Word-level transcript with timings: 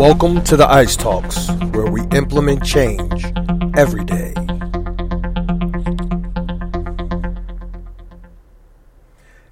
Welcome 0.00 0.42
to 0.44 0.56
the 0.56 0.66
Ice 0.66 0.96
Talks, 0.96 1.50
where 1.72 1.84
we 1.84 2.00
implement 2.16 2.64
change 2.64 3.26
every 3.76 4.02
day. 4.02 4.32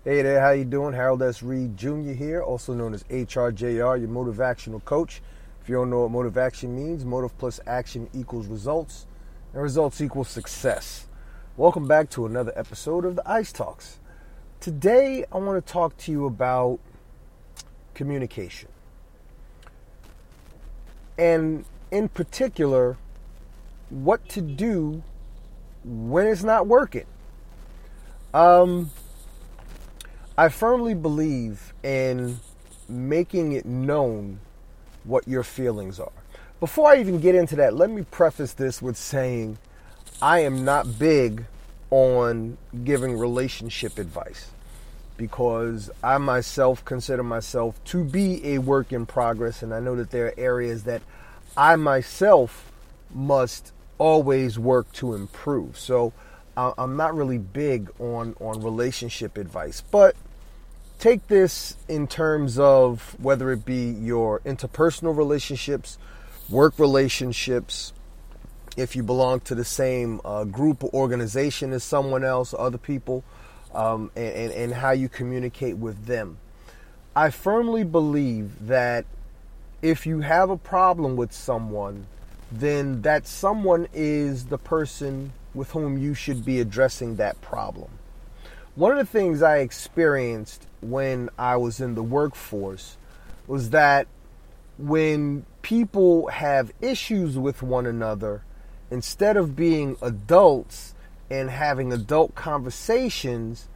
Hey 0.04 0.22
there, 0.22 0.40
how 0.40 0.53
you 0.53 0.64
doing? 0.64 0.95
Harold 0.95 1.22
S. 1.22 1.42
Reed 1.42 1.76
Jr. 1.76 2.12
here, 2.12 2.40
also 2.40 2.72
known 2.72 2.95
as 2.95 3.03
HRJR, 3.04 4.00
your 4.00 4.08
motivational 4.08 4.82
coach. 4.87 5.21
If 5.61 5.69
you 5.69 5.74
don't 5.74 5.90
know 5.90 6.01
what 6.01 6.13
motivation 6.13 6.74
means, 6.74 7.04
motive 7.04 7.37
plus 7.37 7.60
action 7.67 8.08
equals 8.15 8.46
results, 8.46 9.06
and 9.53 9.62
results 9.62 10.01
equal 10.01 10.24
success. 10.24 11.08
Welcome 11.58 11.87
back 11.87 12.08
to 12.12 12.24
another 12.24 12.54
episode 12.56 13.04
of 13.04 13.17
the 13.17 13.30
Ice 13.30 13.53
Talks. 13.53 14.01
Today, 14.60 15.26
I 15.30 15.37
want 15.37 15.62
to 15.62 15.72
talk 15.72 15.99
to 15.99 16.10
you 16.10 16.24
about 16.24 16.78
communication. 17.92 18.70
And 21.19 21.64
in 21.90 22.08
particular, 22.08 22.96
what 23.90 24.28
to 24.30 24.40
do 24.40 25.02
when 25.84 26.26
it's 26.26 26.42
not 26.42 26.66
working. 26.66 27.06
Um, 28.32 28.90
I 30.36 30.48
firmly 30.48 30.95
believe 30.95 31.73
in 31.82 32.38
making 32.88 33.52
it 33.52 33.66
known 33.66 34.40
what 35.04 35.26
your 35.26 35.42
feelings 35.42 35.98
are. 35.98 36.12
Before 36.60 36.90
I 36.90 36.98
even 36.98 37.20
get 37.20 37.34
into 37.34 37.56
that, 37.56 37.74
let 37.74 37.90
me 37.90 38.02
preface 38.02 38.52
this 38.52 38.82
with 38.82 38.96
saying 38.96 39.59
I 40.20 40.40
am 40.40 40.64
not 40.64 40.98
big 40.98 41.45
on 41.90 42.59
giving 42.84 43.16
relationship 43.18 43.98
advice 43.98 44.50
because 45.18 45.90
I 46.02 46.16
myself 46.16 46.82
consider 46.86 47.22
myself 47.22 47.84
to 47.86 48.02
be 48.04 48.54
a 48.54 48.59
work 48.59 48.92
in 48.92 49.04
progress, 49.04 49.62
and 49.62 49.74
I 49.74 49.80
know 49.80 49.95
that 49.96 50.10
there 50.10 50.28
are 50.28 50.34
areas 50.38 50.84
that 50.84 51.02
I 51.54 51.76
myself 51.76 52.72
must 53.12 53.73
always 53.98 54.59
work 54.59 54.90
to 54.95 55.15
improve. 55.15 55.76
So 55.78 56.15
I'm 56.56 56.96
not 56.96 57.15
really 57.15 57.38
big 57.38 57.90
on 58.01 58.34
on 58.40 58.62
relationship 58.62 59.37
advice, 59.37 59.80
but 59.80 60.16
take 60.98 61.26
this 61.28 61.76
in 61.88 62.06
terms 62.06 62.59
of 62.59 63.15
whether 63.21 63.52
it 63.52 63.65
be 63.65 63.90
your 63.90 64.41
interpersonal 64.41 65.17
relationships, 65.17 65.98
work 66.48 66.78
relationships, 66.78 67.93
if 68.77 68.95
you 68.95 69.03
belong 69.03 69.41
to 69.41 69.55
the 69.55 69.65
same 69.65 70.21
uh, 70.25 70.45
group 70.45 70.84
or 70.84 70.91
organization 70.95 71.73
as 71.73 71.83
someone 71.83 72.25
else, 72.25 72.55
other 72.56 72.78
people, 72.78 73.25
um, 73.79 74.11
and, 74.17 74.34
and, 74.34 74.53
and 74.53 74.75
how 74.75 74.91
you 74.91 75.09
communicate 75.09 75.77
with 75.77 76.07
them. 76.07 76.39
I 77.15 77.31
firmly 77.31 77.84
believe 77.84 78.67
that 78.67 79.07
if 79.83 80.05
you 80.05 80.21
have 80.21 80.51
a 80.51 80.57
problem 80.57 81.15
with 81.15 81.33
someone, 81.33 82.06
then 82.51 83.03
that 83.03 83.29
someone 83.29 83.87
is 83.95 84.47
the 84.47 84.59
person 84.59 85.33
with 85.55 85.71
whom 85.71 85.97
you 85.97 86.12
should 86.12 86.45
be 86.45 86.59
addressing 86.59 87.17
that 87.17 87.41
problem. 87.41 87.89
One 88.75 88.91
of 88.91 88.99
the 88.99 89.05
things 89.05 89.43
I 89.43 89.59
experienced 89.59 90.67
when 90.81 91.31
I 91.39 91.56
was 91.56 91.81
in 91.81 91.95
the 91.95 92.03
workforce 92.03 92.97
was 93.47 93.71
that 93.71 94.09
when 94.77 95.47
people 95.62 96.27
have 96.29 96.73
issues 96.81 97.39
with 97.39 97.62
one 97.62 97.87
another, 97.87 98.43
instead 98.91 99.37
of 99.37 99.55
being 99.55 99.97
adults 100.03 100.95
and 101.31 101.51
having 101.51 101.93
adult 101.93 102.34
conversations, 102.34 103.69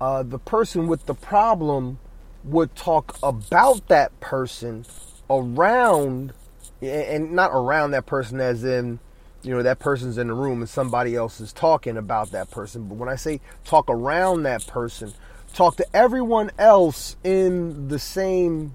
uh, 0.00 0.22
the 0.22 0.38
person 0.38 0.86
with 0.86 1.06
the 1.06 1.14
problem 1.14 1.98
would 2.44 2.74
talk 2.74 3.18
about 3.22 3.88
that 3.88 4.18
person 4.20 4.84
around, 5.28 6.32
and 6.80 7.32
not 7.32 7.50
around 7.52 7.90
that 7.92 8.06
person 8.06 8.40
as 8.40 8.64
in, 8.64 8.98
you 9.42 9.54
know, 9.54 9.62
that 9.62 9.78
person's 9.78 10.18
in 10.18 10.28
the 10.28 10.34
room 10.34 10.60
and 10.60 10.68
somebody 10.68 11.14
else 11.14 11.40
is 11.40 11.52
talking 11.52 11.96
about 11.96 12.30
that 12.32 12.50
person. 12.50 12.88
But 12.88 12.96
when 12.96 13.08
I 13.08 13.16
say 13.16 13.40
talk 13.64 13.86
around 13.88 14.42
that 14.44 14.66
person, 14.66 15.12
talk 15.54 15.76
to 15.76 15.86
everyone 15.94 16.50
else 16.58 17.16
in 17.24 17.88
the 17.88 17.98
same 17.98 18.74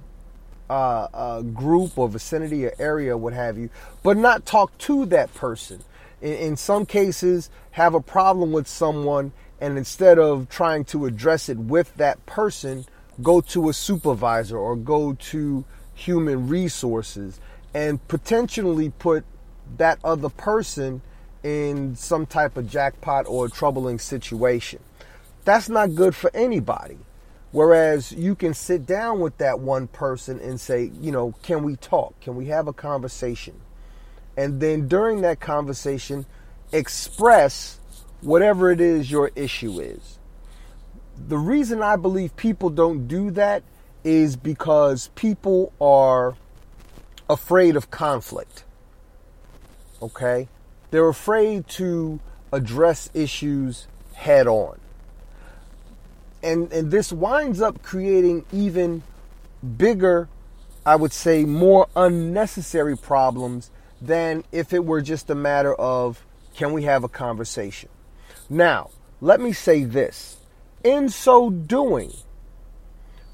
uh, 0.70 1.08
uh, 1.14 1.42
group 1.42 1.98
or 1.98 2.10
vicinity 2.10 2.66
or 2.66 2.74
area, 2.80 3.18
what 3.18 3.34
have 3.34 3.58
you, 3.58 3.70
but 4.04 4.18
not 4.18 4.46
talk 4.46 4.76
to 4.80 5.06
that 5.08 5.34
person. 5.34 5.84
In, 6.22 6.34
in 6.34 6.58
some 6.58 6.86
cases, 6.86 7.50
have 7.72 7.94
a 7.94 8.02
problem 8.02 8.52
with 8.52 8.68
someone, 8.68 9.32
and 9.60 9.78
instead 9.78 10.20
of 10.20 10.50
trying 10.50 10.86
to 10.86 11.06
address 11.06 11.50
it 11.50 11.58
with 11.58 11.96
that 11.96 12.26
person, 12.26 12.86
go 13.22 13.42
to 13.42 13.70
a 13.70 13.74
supervisor 13.74 14.58
or 14.58 14.76
go 14.76 15.14
to 15.14 15.66
human 15.94 16.48
resources 16.48 17.40
and 17.74 18.06
potentially 18.08 18.90
put 18.90 19.24
that 19.78 20.00
other 20.04 20.30
person 20.30 21.02
in 21.44 21.96
some 21.96 22.26
type 22.26 22.58
of 22.58 22.70
jackpot 22.70 23.26
or 23.28 23.48
troubling 23.48 24.00
situation. 24.00 24.80
That's 25.44 25.70
not 25.70 25.96
good 25.96 26.16
for 26.16 26.32
anybody. 26.34 26.98
Whereas 27.52 28.12
you 28.12 28.36
can 28.36 28.54
sit 28.54 28.86
down 28.86 29.20
with 29.20 29.38
that 29.38 29.60
one 29.60 29.88
person 29.88 30.40
and 30.40 30.60
say, 30.60 30.92
you 31.00 31.12
know, 31.12 31.36
can 31.44 31.64
we 31.64 31.78
talk? 31.78 32.20
Can 32.20 32.36
we 32.36 32.48
have 32.48 32.68
a 32.68 32.74
conversation? 32.74 33.62
And 34.38 34.60
then 34.60 34.88
during 34.88 35.22
that 35.22 35.40
conversation, 35.40 36.26
express 36.72 37.80
whatever 38.22 38.72
it 38.72 38.82
is 38.82 39.10
your 39.10 39.32
issue 39.36 39.80
is. 39.80 40.20
The 41.28 41.38
reason 41.38 41.82
I 41.82 41.96
believe 41.96 42.36
people 42.36 42.70
don't 42.70 43.08
do 43.08 43.32
that 43.32 43.64
is 44.04 44.36
because 44.36 45.10
people 45.16 45.72
are 45.80 46.36
afraid 47.30 47.76
of 47.76 47.90
conflict. 47.90 48.64
Okay? 50.02 50.50
They're 50.92 51.08
afraid 51.08 51.68
to 51.70 52.20
address 52.52 53.10
issues 53.14 53.88
head 54.14 54.48
on 54.48 54.80
and 56.46 56.72
and 56.72 56.92
this 56.92 57.12
winds 57.12 57.60
up 57.60 57.82
creating 57.82 58.46
even 58.54 59.02
bigger 59.78 60.30
i 60.86 60.96
would 60.96 61.12
say 61.12 61.44
more 61.44 61.88
unnecessary 61.96 62.96
problems 62.96 63.72
than 64.06 64.44
if 64.52 64.74
it 64.74 64.86
were 64.86 65.02
just 65.02 65.30
a 65.30 65.36
matter 65.36 65.74
of 65.76 66.26
can 66.56 66.72
we 66.72 66.84
have 66.84 67.04
a 67.04 67.10
conversation? 67.10 67.90
Now 68.50 68.90
let 69.22 69.40
me 69.40 69.54
say 69.54 69.84
this. 69.84 70.38
In 70.84 71.10
so 71.10 71.50
doing 71.50 72.14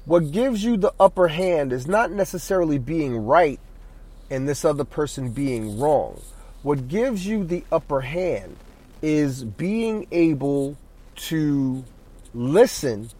what 0.04 0.32
gives 0.32 0.64
you 0.64 0.76
the 0.76 0.92
upper 0.98 1.28
hand 1.28 1.72
is 1.72 1.86
not 1.86 2.10
necessarily 2.10 2.78
being 2.78 3.16
right 3.16 3.60
and 4.30 4.48
this 4.48 4.64
other 4.64 4.84
person 4.84 5.30
being 5.30 5.78
wrong. 5.78 6.20
What 6.62 6.88
gives 6.88 7.26
you 7.26 7.44
the 7.44 7.64
upper 7.70 8.00
hand 8.00 8.56
is 9.00 9.44
being 9.44 10.06
able 10.10 10.76
to 11.16 11.84
listen 12.32 13.10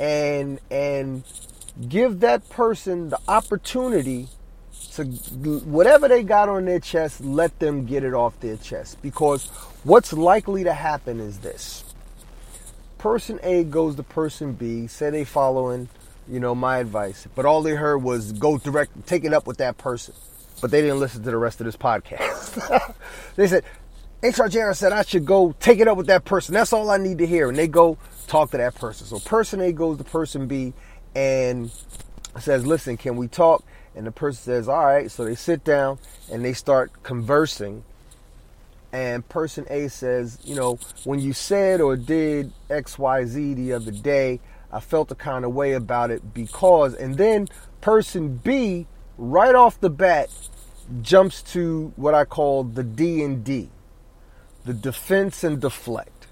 and 0.00 0.58
and 0.70 1.22
give 1.88 2.20
that 2.20 2.48
person 2.50 3.10
the 3.10 3.20
opportunity 3.28 4.28
to 4.96 5.04
whatever 5.04 6.08
they 6.08 6.22
got 6.22 6.48
on 6.48 6.64
their 6.64 6.80
chest 6.80 7.20
let 7.20 7.58
them 7.58 7.86
get 7.86 8.04
it 8.04 8.14
off 8.14 8.38
their 8.40 8.56
chest 8.56 9.00
because 9.02 9.46
what's 9.84 10.12
likely 10.12 10.64
to 10.64 10.72
happen 10.72 11.20
is 11.20 11.38
this 11.38 11.84
person 12.98 13.38
a 13.42 13.64
goes 13.64 13.96
to 13.96 14.02
person 14.02 14.52
b 14.52 14.86
say 14.86 15.10
they 15.10 15.24
following 15.24 15.88
you 16.28 16.38
know 16.38 16.54
my 16.54 16.78
advice 16.78 17.26
but 17.34 17.44
all 17.44 17.62
they 17.62 17.74
heard 17.74 17.98
was 17.98 18.32
go 18.32 18.58
direct 18.58 19.06
take 19.06 19.24
it 19.24 19.32
up 19.32 19.46
with 19.46 19.58
that 19.58 19.76
person 19.78 20.14
but 20.60 20.70
they 20.70 20.80
didn't 20.80 21.00
listen 21.00 21.22
to 21.22 21.30
the 21.30 21.36
rest 21.36 21.60
of 21.60 21.66
this 21.66 21.76
podcast 21.76 22.94
they 23.36 23.46
said 23.46 23.64
HRJR 24.22 24.76
said 24.76 24.92
I 24.92 25.02
should 25.02 25.26
go 25.26 25.52
take 25.58 25.80
it 25.80 25.88
up 25.88 25.96
with 25.96 26.06
that 26.06 26.24
person. 26.24 26.54
That's 26.54 26.72
all 26.72 26.90
I 26.90 26.96
need 26.96 27.18
to 27.18 27.26
hear. 27.26 27.48
And 27.48 27.58
they 27.58 27.66
go 27.66 27.98
talk 28.28 28.52
to 28.52 28.56
that 28.56 28.76
person. 28.76 29.04
So 29.04 29.18
person 29.18 29.60
A 29.60 29.72
goes 29.72 29.98
to 29.98 30.04
person 30.04 30.46
B 30.46 30.74
and 31.14 31.72
says, 32.38 32.64
listen, 32.64 32.96
can 32.96 33.16
we 33.16 33.26
talk? 33.26 33.64
And 33.94 34.06
the 34.06 34.12
person 34.12 34.42
says, 34.42 34.68
all 34.68 34.84
right. 34.84 35.10
So 35.10 35.24
they 35.24 35.34
sit 35.34 35.64
down 35.64 35.98
and 36.30 36.44
they 36.44 36.52
start 36.52 37.02
conversing. 37.02 37.84
And 38.92 39.26
person 39.28 39.66
A 39.70 39.88
says, 39.88 40.38
you 40.44 40.54
know, 40.54 40.78
when 41.04 41.18
you 41.18 41.32
said 41.32 41.80
or 41.80 41.96
did 41.96 42.52
XYZ 42.68 43.56
the 43.56 43.72
other 43.72 43.90
day, 43.90 44.40
I 44.70 44.80
felt 44.80 45.10
a 45.10 45.14
kind 45.14 45.44
of 45.44 45.52
way 45.54 45.72
about 45.72 46.10
it 46.10 46.34
because, 46.34 46.94
and 46.94 47.16
then 47.16 47.48
person 47.80 48.36
B, 48.36 48.86
right 49.18 49.54
off 49.54 49.80
the 49.80 49.90
bat, 49.90 50.30
jumps 51.00 51.42
to 51.42 51.92
what 51.96 52.14
I 52.14 52.24
call 52.24 52.64
the 52.64 52.82
D 52.82 53.22
and 53.22 53.44
D 53.44 53.70
the 54.64 54.74
defense 54.74 55.42
and 55.44 55.60
deflect. 55.60 56.26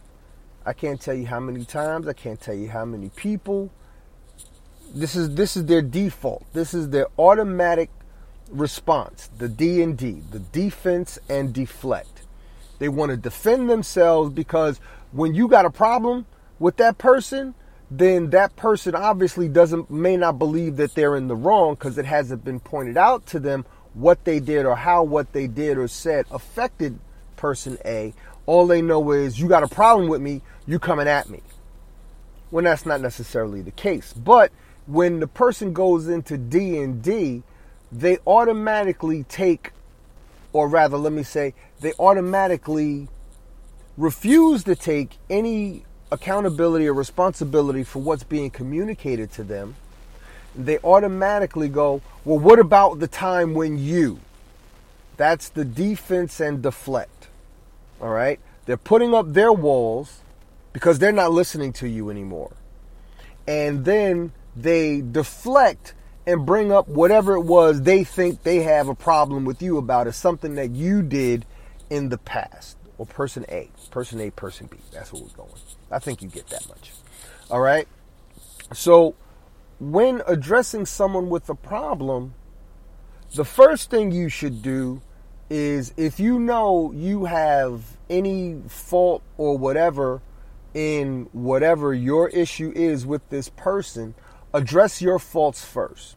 I 0.64 0.72
can't 0.72 1.00
tell 1.00 1.14
you 1.14 1.26
how 1.26 1.40
many 1.40 1.64
times, 1.64 2.06
I 2.06 2.12
can't 2.12 2.40
tell 2.40 2.54
you 2.54 2.68
how 2.68 2.84
many 2.84 3.08
people. 3.10 3.70
This 4.92 5.14
is 5.14 5.34
this 5.34 5.56
is 5.56 5.66
their 5.66 5.82
default. 5.82 6.44
This 6.52 6.74
is 6.74 6.90
their 6.90 7.06
automatic 7.18 7.90
response, 8.50 9.30
the 9.38 9.48
D 9.48 9.82
and 9.82 9.96
D, 9.96 10.22
the 10.30 10.40
defense 10.40 11.18
and 11.28 11.52
deflect. 11.52 12.22
They 12.78 12.88
want 12.88 13.10
to 13.10 13.16
defend 13.16 13.70
themselves 13.70 14.32
because 14.32 14.80
when 15.12 15.34
you 15.34 15.48
got 15.48 15.64
a 15.64 15.70
problem 15.70 16.26
with 16.58 16.76
that 16.78 16.98
person, 16.98 17.54
then 17.90 18.30
that 18.30 18.56
person 18.56 18.94
obviously 18.94 19.48
doesn't 19.48 19.90
may 19.90 20.16
not 20.16 20.38
believe 20.38 20.76
that 20.76 20.94
they're 20.94 21.16
in 21.16 21.28
the 21.28 21.36
wrong 21.36 21.74
because 21.74 21.98
it 21.98 22.06
hasn't 22.06 22.44
been 22.44 22.60
pointed 22.60 22.96
out 22.96 23.26
to 23.26 23.38
them 23.38 23.64
what 23.94 24.24
they 24.24 24.40
did 24.40 24.64
or 24.64 24.76
how 24.76 25.02
what 25.02 25.32
they 25.32 25.46
did 25.46 25.76
or 25.76 25.88
said 25.88 26.24
affected 26.30 26.98
person 27.36 27.78
A. 27.84 28.14
All 28.46 28.66
they 28.66 28.82
know 28.82 29.12
is 29.12 29.38
you 29.38 29.48
got 29.48 29.62
a 29.62 29.68
problem 29.68 30.08
with 30.08 30.20
me, 30.20 30.42
you 30.66 30.78
coming 30.78 31.08
at 31.08 31.28
me. 31.28 31.42
When 32.50 32.64
that's 32.64 32.86
not 32.86 33.00
necessarily 33.00 33.62
the 33.62 33.70
case. 33.70 34.12
But 34.12 34.50
when 34.86 35.20
the 35.20 35.26
person 35.26 35.72
goes 35.72 36.08
into 36.08 36.36
D 36.36 36.78
and 36.78 37.02
D, 37.02 37.42
they 37.92 38.18
automatically 38.26 39.24
take 39.24 39.72
or 40.52 40.68
rather 40.68 40.96
let 40.96 41.12
me 41.12 41.22
say 41.22 41.54
they 41.80 41.92
automatically 41.98 43.08
refuse 43.96 44.64
to 44.64 44.74
take 44.74 45.16
any 45.28 45.84
accountability 46.10 46.88
or 46.88 46.94
responsibility 46.94 47.84
for 47.84 48.00
what's 48.00 48.24
being 48.24 48.50
communicated 48.50 49.30
to 49.32 49.44
them, 49.44 49.76
they 50.56 50.78
automatically 50.78 51.68
go, 51.68 52.02
Well, 52.24 52.38
what 52.38 52.58
about 52.58 52.98
the 52.98 53.06
time 53.06 53.54
when 53.54 53.78
you? 53.78 54.20
That's 55.16 55.48
the 55.48 55.64
defense 55.64 56.40
and 56.40 56.62
deflect. 56.62 57.28
All 58.00 58.08
right? 58.08 58.40
They're 58.66 58.76
putting 58.76 59.14
up 59.14 59.32
their 59.32 59.52
walls 59.52 60.20
because 60.72 60.98
they're 60.98 61.12
not 61.12 61.32
listening 61.32 61.72
to 61.74 61.88
you 61.88 62.10
anymore. 62.10 62.52
And 63.46 63.84
then 63.84 64.32
they 64.56 65.00
deflect 65.00 65.94
and 66.26 66.44
bring 66.44 66.70
up 66.70 66.88
whatever 66.88 67.34
it 67.34 67.42
was 67.42 67.82
they 67.82 68.04
think 68.04 68.42
they 68.42 68.62
have 68.62 68.88
a 68.88 68.94
problem 68.94 69.44
with 69.44 69.62
you 69.62 69.78
about 69.78 70.06
is 70.06 70.16
something 70.16 70.54
that 70.54 70.70
you 70.70 71.02
did 71.02 71.46
in 71.88 72.08
the 72.08 72.18
past. 72.18 72.76
Or 72.98 73.06
person 73.06 73.46
A, 73.48 73.70
person 73.90 74.20
A, 74.20 74.30
person 74.30 74.66
B. 74.66 74.76
That's 74.92 75.12
where 75.12 75.22
we're 75.22 75.28
going. 75.30 75.50
I 75.90 75.98
think 75.98 76.22
you 76.22 76.28
get 76.28 76.46
that 76.48 76.68
much. 76.68 76.92
All 77.50 77.60
right. 77.60 77.88
So 78.74 79.14
when 79.80 80.22
addressing 80.26 80.84
someone 80.86 81.30
with 81.30 81.48
a 81.48 81.54
problem, 81.54 82.34
the 83.34 83.44
first 83.44 83.90
thing 83.90 84.12
you 84.12 84.28
should 84.28 84.62
do 84.62 85.00
is 85.48 85.92
if 85.96 86.20
you 86.20 86.38
know 86.38 86.92
you 86.92 87.24
have 87.24 87.82
any 88.08 88.60
fault 88.68 89.22
or 89.36 89.56
whatever 89.56 90.20
in 90.74 91.28
whatever 91.32 91.92
your 91.94 92.28
issue 92.28 92.72
is 92.76 93.04
with 93.04 93.28
this 93.30 93.48
person, 93.48 94.14
address 94.52 95.00
your 95.00 95.18
faults 95.18 95.64
first 95.64 96.16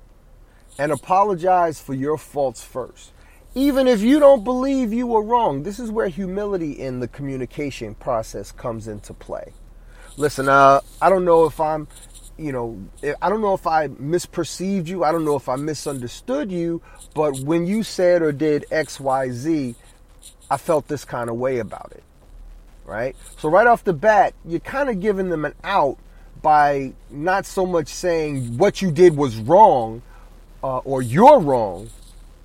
and 0.78 0.92
apologize 0.92 1.80
for 1.80 1.94
your 1.94 2.18
faults 2.18 2.64
first. 2.64 3.12
Even 3.56 3.88
if 3.88 4.02
you 4.02 4.20
don't 4.20 4.44
believe 4.44 4.92
you 4.92 5.06
were 5.06 5.22
wrong, 5.22 5.64
this 5.64 5.80
is 5.80 5.92
where 5.92 6.08
humility 6.08 6.72
in 6.72 7.00
the 7.00 7.08
communication 7.08 7.94
process 7.94 8.52
comes 8.52 8.88
into 8.88 9.14
play 9.14 9.54
listen, 10.18 10.50
uh, 10.50 10.82
I 11.02 11.10
don't 11.10 11.26
know 11.26 11.46
if 11.46 11.60
I'm, 11.60 11.88
you 12.38 12.52
know, 12.52 12.84
I 13.22 13.30
don't 13.30 13.42
know 13.42 13.54
if 13.54 13.68
I 13.68 13.88
misperceived 13.88 14.88
you. 14.88 15.04
I 15.04 15.12
don't 15.12 15.26
know 15.26 15.36
if 15.36 15.50
I 15.50 15.56
misunderstood 15.56 16.52
you. 16.52 16.82
But 17.14 17.40
when 17.40 17.68
you 17.68 17.84
said 17.84 18.22
or 18.22 18.32
did 18.32 18.66
X, 18.72 19.00
Y, 19.00 19.30
Z, 19.30 19.76
I 20.50 20.58
felt 20.58 20.88
this 20.88 21.06
kind 21.06 21.30
of 21.30 21.38
way 21.38 21.60
about 21.60 21.92
it. 21.96 22.04
Right? 22.86 23.16
So, 23.38 23.50
right 23.50 23.66
off 23.66 23.84
the 23.84 23.94
bat, 23.94 24.34
you're 24.46 24.60
kind 24.60 24.90
of 24.90 25.00
giving 25.00 25.30
them 25.30 25.46
an 25.46 25.54
out 25.64 25.98
by 26.44 26.94
not 27.10 27.48
so 27.48 27.66
much 27.66 27.88
saying 27.88 28.58
what 28.60 28.84
you 28.84 28.92
did 28.92 29.18
was 29.18 29.38
wrong 29.38 30.04
uh, 30.64 30.78
or 30.80 31.02
you're 31.02 31.40
wrong. 31.40 31.90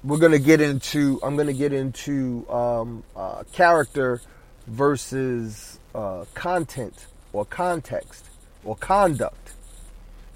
We're 0.02 0.18
to 0.32 0.38
get 0.38 0.62
into, 0.62 1.20
I'm 1.22 1.36
to 1.48 1.52
get 1.52 1.74
into 1.74 2.48
um, 2.48 3.02
uh, 3.14 3.42
character 3.52 4.22
versus 4.66 5.78
uh, 5.94 6.24
content 6.34 7.06
or 7.32 7.44
context 7.44 8.24
or 8.64 8.76
conduct 8.76 9.52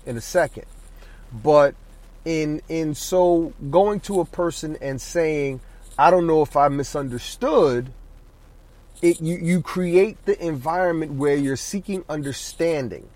in 0.05 0.17
a 0.17 0.21
second. 0.21 0.67
But 1.33 1.75
in 2.25 2.63
in 2.69 2.95
so 2.95 3.53
going 3.71 4.01
to 4.01 4.21
a 4.21 4.25
person 4.25 4.77
and 4.81 5.01
saying, 5.01 5.61
I 5.99 6.11
don't 6.11 6.27
know 6.27 6.43
if 6.43 6.57
I 6.57 6.69
misunderstood, 6.69 7.93
it 9.01 9.21
you, 9.21 9.37
you 9.37 9.63
create 9.63 10.25
the 10.25 10.45
environment 10.45 11.13
where 11.13 11.37
you're 11.37 11.57
seeking 11.57 12.05
understanding. 12.09 13.09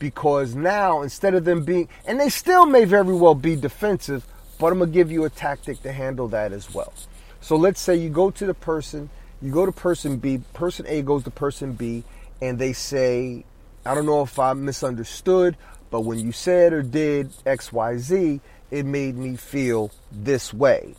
Because 0.00 0.56
now 0.56 1.02
instead 1.02 1.34
of 1.34 1.44
them 1.44 1.62
being 1.62 1.88
and 2.04 2.18
they 2.18 2.28
still 2.28 2.66
may 2.66 2.84
very 2.84 3.14
well 3.14 3.36
be 3.36 3.54
defensive, 3.54 4.26
but 4.58 4.72
I'm 4.72 4.80
gonna 4.80 4.90
give 4.90 5.12
you 5.12 5.24
a 5.24 5.30
tactic 5.30 5.80
to 5.82 5.92
handle 5.92 6.26
that 6.28 6.52
as 6.52 6.74
well. 6.74 6.92
So 7.40 7.54
let's 7.54 7.80
say 7.80 7.94
you 7.94 8.10
go 8.10 8.32
to 8.32 8.46
the 8.46 8.54
person, 8.54 9.10
you 9.40 9.52
go 9.52 9.64
to 9.64 9.72
person 9.72 10.16
B, 10.16 10.40
person 10.54 10.86
A 10.88 11.02
goes 11.02 11.22
to 11.24 11.30
person 11.30 11.74
B, 11.74 12.02
and 12.42 12.58
they 12.58 12.72
say, 12.72 13.44
I 13.86 13.94
don't 13.94 14.06
know 14.06 14.22
if 14.22 14.38
I 14.38 14.52
misunderstood, 14.54 15.56
but 15.90 16.00
when 16.00 16.18
you 16.18 16.32
said 16.32 16.72
or 16.72 16.82
did 16.82 17.30
XYZ, 17.46 18.40
it 18.70 18.86
made 18.86 19.16
me 19.16 19.36
feel 19.36 19.90
this 20.10 20.52
way. 20.52 20.94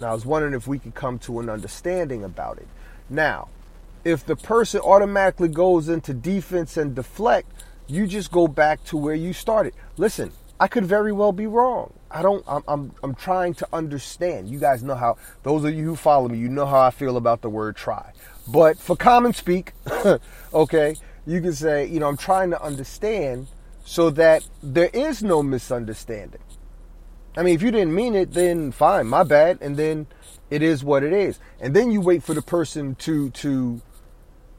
Now, 0.00 0.10
I 0.10 0.14
was 0.14 0.24
wondering 0.24 0.54
if 0.54 0.66
we 0.66 0.78
could 0.78 0.94
come 0.94 1.18
to 1.20 1.40
an 1.40 1.50
understanding 1.50 2.24
about 2.24 2.58
it. 2.58 2.68
Now, 3.08 3.48
if 4.04 4.24
the 4.24 4.36
person 4.36 4.80
automatically 4.80 5.48
goes 5.48 5.88
into 5.88 6.14
defense 6.14 6.76
and 6.76 6.94
deflect, 6.94 7.50
you 7.90 8.06
just 8.06 8.30
go 8.30 8.46
back 8.46 8.82
to 8.84 8.96
where 8.96 9.14
you 9.14 9.32
started. 9.32 9.74
Listen, 9.96 10.32
I 10.58 10.68
could 10.68 10.84
very 10.86 11.12
well 11.12 11.32
be 11.32 11.46
wrong. 11.46 11.92
I 12.10 12.22
don't. 12.22 12.44
I'm, 12.46 12.62
I'm. 12.68 12.92
I'm 13.02 13.14
trying 13.14 13.54
to 13.54 13.68
understand. 13.72 14.48
You 14.48 14.58
guys 14.58 14.82
know 14.82 14.94
how. 14.94 15.16
Those 15.42 15.64
of 15.64 15.74
you 15.74 15.84
who 15.84 15.96
follow 15.96 16.28
me, 16.28 16.38
you 16.38 16.48
know 16.48 16.66
how 16.66 16.80
I 16.80 16.90
feel 16.90 17.16
about 17.16 17.42
the 17.42 17.50
word 17.50 17.76
try. 17.76 18.12
But 18.48 18.78
for 18.78 18.96
common 18.96 19.32
speak, 19.32 19.72
okay, 20.54 20.96
you 21.26 21.40
can 21.40 21.52
say, 21.52 21.86
you 21.86 22.00
know, 22.00 22.08
I'm 22.08 22.16
trying 22.16 22.50
to 22.50 22.62
understand 22.62 23.46
so 23.84 24.10
that 24.10 24.46
there 24.62 24.90
is 24.92 25.22
no 25.22 25.42
misunderstanding. 25.42 26.40
I 27.36 27.42
mean, 27.42 27.54
if 27.54 27.62
you 27.62 27.70
didn't 27.70 27.94
mean 27.94 28.14
it, 28.14 28.32
then 28.32 28.72
fine, 28.72 29.06
my 29.06 29.22
bad, 29.22 29.58
and 29.60 29.76
then 29.76 30.08
it 30.50 30.62
is 30.62 30.82
what 30.82 31.02
it 31.04 31.12
is. 31.12 31.38
And 31.60 31.74
then 31.74 31.90
you 31.92 32.00
wait 32.00 32.22
for 32.22 32.34
the 32.34 32.42
person 32.42 32.96
to 32.96 33.30
to 33.30 33.80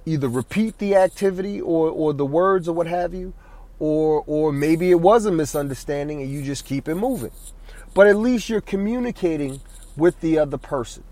either 0.06 0.28
repeat 0.28 0.78
the 0.78 0.96
activity 0.96 1.60
or 1.62 1.90
or 1.90 2.14
the 2.14 2.26
words 2.26 2.68
or 2.68 2.74
what 2.74 2.88
have 2.88 3.14
you, 3.14 3.34
or 3.80 4.24
or 4.28 4.52
maybe 4.52 4.92
it 4.92 5.00
was 5.00 5.26
a 5.26 5.32
misunderstanding 5.32 6.22
and 6.22 6.32
you 6.32 6.42
just 6.44 6.66
keep 6.66 6.88
it 6.88 6.96
moving. 6.96 7.32
But 7.94 8.08
at 8.08 8.16
least 8.16 8.50
you're 8.50 8.62
communicating 8.62 9.62
with 9.98 10.20
the 10.22 10.40
other 10.40 10.58
person. 10.58 11.04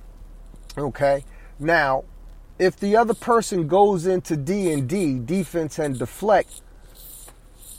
Okay? 0.77 1.25
Now, 1.59 2.05
if 2.57 2.77
the 2.77 2.95
other 2.95 3.13
person 3.13 3.67
goes 3.67 4.05
into 4.05 4.37
D 4.37 4.71
and 4.71 4.87
D, 4.87 5.19
defense 5.19 5.79
and 5.79 5.97
deflect, 5.97 6.61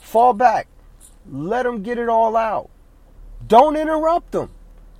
fall 0.02 0.32
back. 0.32 0.66
Let 1.30 1.64
them 1.64 1.82
get 1.82 1.98
it 1.98 2.08
all 2.08 2.36
out. 2.36 2.70
Don't 3.46 3.76
interrupt 3.76 4.32
them. 4.32 4.50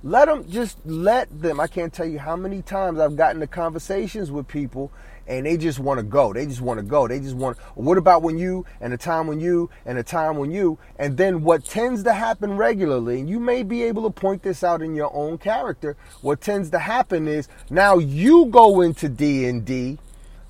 Let 0.03 0.25
them 0.25 0.49
just 0.49 0.77
let 0.85 1.41
them. 1.41 1.59
I 1.59 1.67
can't 1.67 1.93
tell 1.93 2.07
you 2.07 2.19
how 2.19 2.35
many 2.35 2.61
times 2.61 2.99
I've 2.99 3.15
gotten 3.15 3.39
to 3.41 3.47
conversations 3.47 4.31
with 4.31 4.47
people 4.47 4.91
and 5.31 5.45
they 5.45 5.55
just 5.55 5.79
want 5.79 5.97
to 5.97 6.03
go. 6.03 6.33
They 6.33 6.45
just 6.45 6.59
want 6.59 6.79
to 6.79 6.85
go. 6.85 7.07
They 7.07 7.21
just 7.21 7.37
want, 7.37 7.57
what 7.75 7.97
about 7.97 8.21
when 8.21 8.37
you, 8.37 8.65
and 8.81 8.93
a 8.93 8.97
time 8.97 9.27
when 9.27 9.39
you, 9.39 9.69
and 9.85 9.97
a 9.97 10.03
time 10.03 10.35
when 10.35 10.51
you, 10.51 10.77
and 10.99 11.15
then 11.15 11.41
what 11.41 11.63
tends 11.63 12.03
to 12.03 12.11
happen 12.11 12.57
regularly, 12.57 13.21
and 13.21 13.29
you 13.29 13.39
may 13.39 13.63
be 13.63 13.83
able 13.83 14.03
to 14.03 14.09
point 14.09 14.43
this 14.43 14.61
out 14.61 14.81
in 14.81 14.93
your 14.93 15.09
own 15.15 15.37
character, 15.37 15.95
what 16.19 16.41
tends 16.41 16.69
to 16.71 16.79
happen 16.79 17.29
is 17.29 17.47
now 17.69 17.97
you 17.97 18.47
go 18.47 18.81
into 18.81 19.07
D&D, 19.07 19.97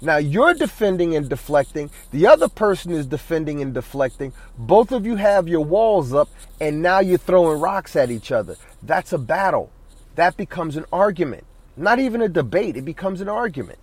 now 0.01 0.17
you're 0.17 0.55
defending 0.55 1.15
and 1.15 1.29
deflecting, 1.29 1.91
the 2.09 2.25
other 2.25 2.47
person 2.47 2.91
is 2.91 3.05
defending 3.05 3.61
and 3.61 3.75
deflecting, 3.75 4.33
both 4.57 4.91
of 4.91 5.05
you 5.05 5.15
have 5.15 5.47
your 5.47 5.63
walls 5.63 6.11
up, 6.11 6.27
and 6.59 6.81
now 6.81 6.97
you're 6.97 7.19
throwing 7.19 7.61
rocks 7.61 7.95
at 7.95 8.09
each 8.09 8.31
other. 8.31 8.55
That's 8.81 9.13
a 9.13 9.19
battle. 9.19 9.71
That 10.15 10.37
becomes 10.37 10.75
an 10.75 10.85
argument. 10.91 11.45
Not 11.77 11.99
even 11.99 12.23
a 12.23 12.27
debate, 12.27 12.77
it 12.77 12.83
becomes 12.83 13.21
an 13.21 13.29
argument 13.29 13.77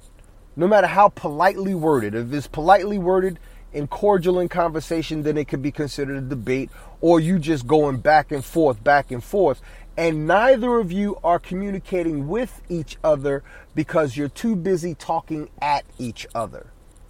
no 0.59 0.67
matter 0.67 0.89
how 0.89 1.09
politely 1.09 1.73
worded. 1.73 2.17
If 2.17 2.33
it's 2.33 2.49
politely 2.49 2.99
worded 2.99 3.39
and 3.73 3.89
cordial 3.89 4.41
in 4.41 4.49
conversation, 4.49 5.23
then 5.23 5.39
it 5.39 5.47
could 5.47 5.63
be 5.63 5.71
considered 5.71 6.17
a 6.17 6.21
debate, 6.21 6.69
or 7.01 7.21
you 7.21 7.39
just 7.39 7.69
going 7.69 7.99
back 7.99 8.33
and 8.33 8.45
forth, 8.45 8.83
back 8.83 9.13
and 9.13 9.23
forth. 9.23 9.63
And 9.97 10.27
neither 10.27 10.79
of 10.79 10.91
you 10.91 11.17
are 11.23 11.39
communicating 11.39 12.27
with 12.27 12.61
each 12.69 12.99
other 13.05 13.45
because 13.77 14.17
you're 14.17 14.29
too 14.29 14.57
busy 14.57 14.97
talking 14.97 15.49
at 15.63 15.85
each 15.97 16.27
other. 16.35 16.67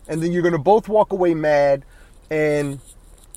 And 0.08 0.22
then 0.22 0.30
you're 0.32 0.42
going 0.42 0.52
to 0.52 0.58
both 0.58 0.86
walk 0.86 1.10
away 1.10 1.32
mad 1.32 1.86
and 2.30 2.80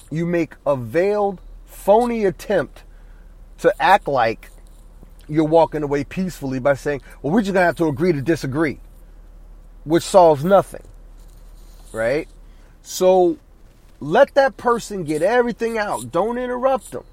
you 0.10 0.26
make 0.26 0.56
a 0.66 0.76
veiled, 0.76 1.40
phony 1.66 2.26
attempt 2.26 2.84
to 3.60 3.74
act 3.82 4.10
like 4.10 4.50
you're 5.30 5.46
walking 5.46 5.84
away 5.84 6.04
peacefully 6.04 6.60
by 6.60 6.74
saying, 6.74 7.02
well, 7.22 7.32
we're 7.32 7.42
just 7.42 7.54
going 7.54 7.64
to 7.64 7.68
have 7.68 7.78
to 7.78 7.88
agree 7.88 8.12
to 8.12 8.22
disagree 8.22 8.82
which 9.84 10.04
solves 10.04 10.44
nothing. 10.44 10.84
Right? 11.92 12.28
So 12.82 13.38
let 14.00 14.34
that 14.36 14.58
person 14.58 15.04
get 15.04 15.22
everything 15.22 15.78
out. 15.78 16.12
Don't 16.12 16.38
interrupt 16.38 16.92
them. 16.92 17.04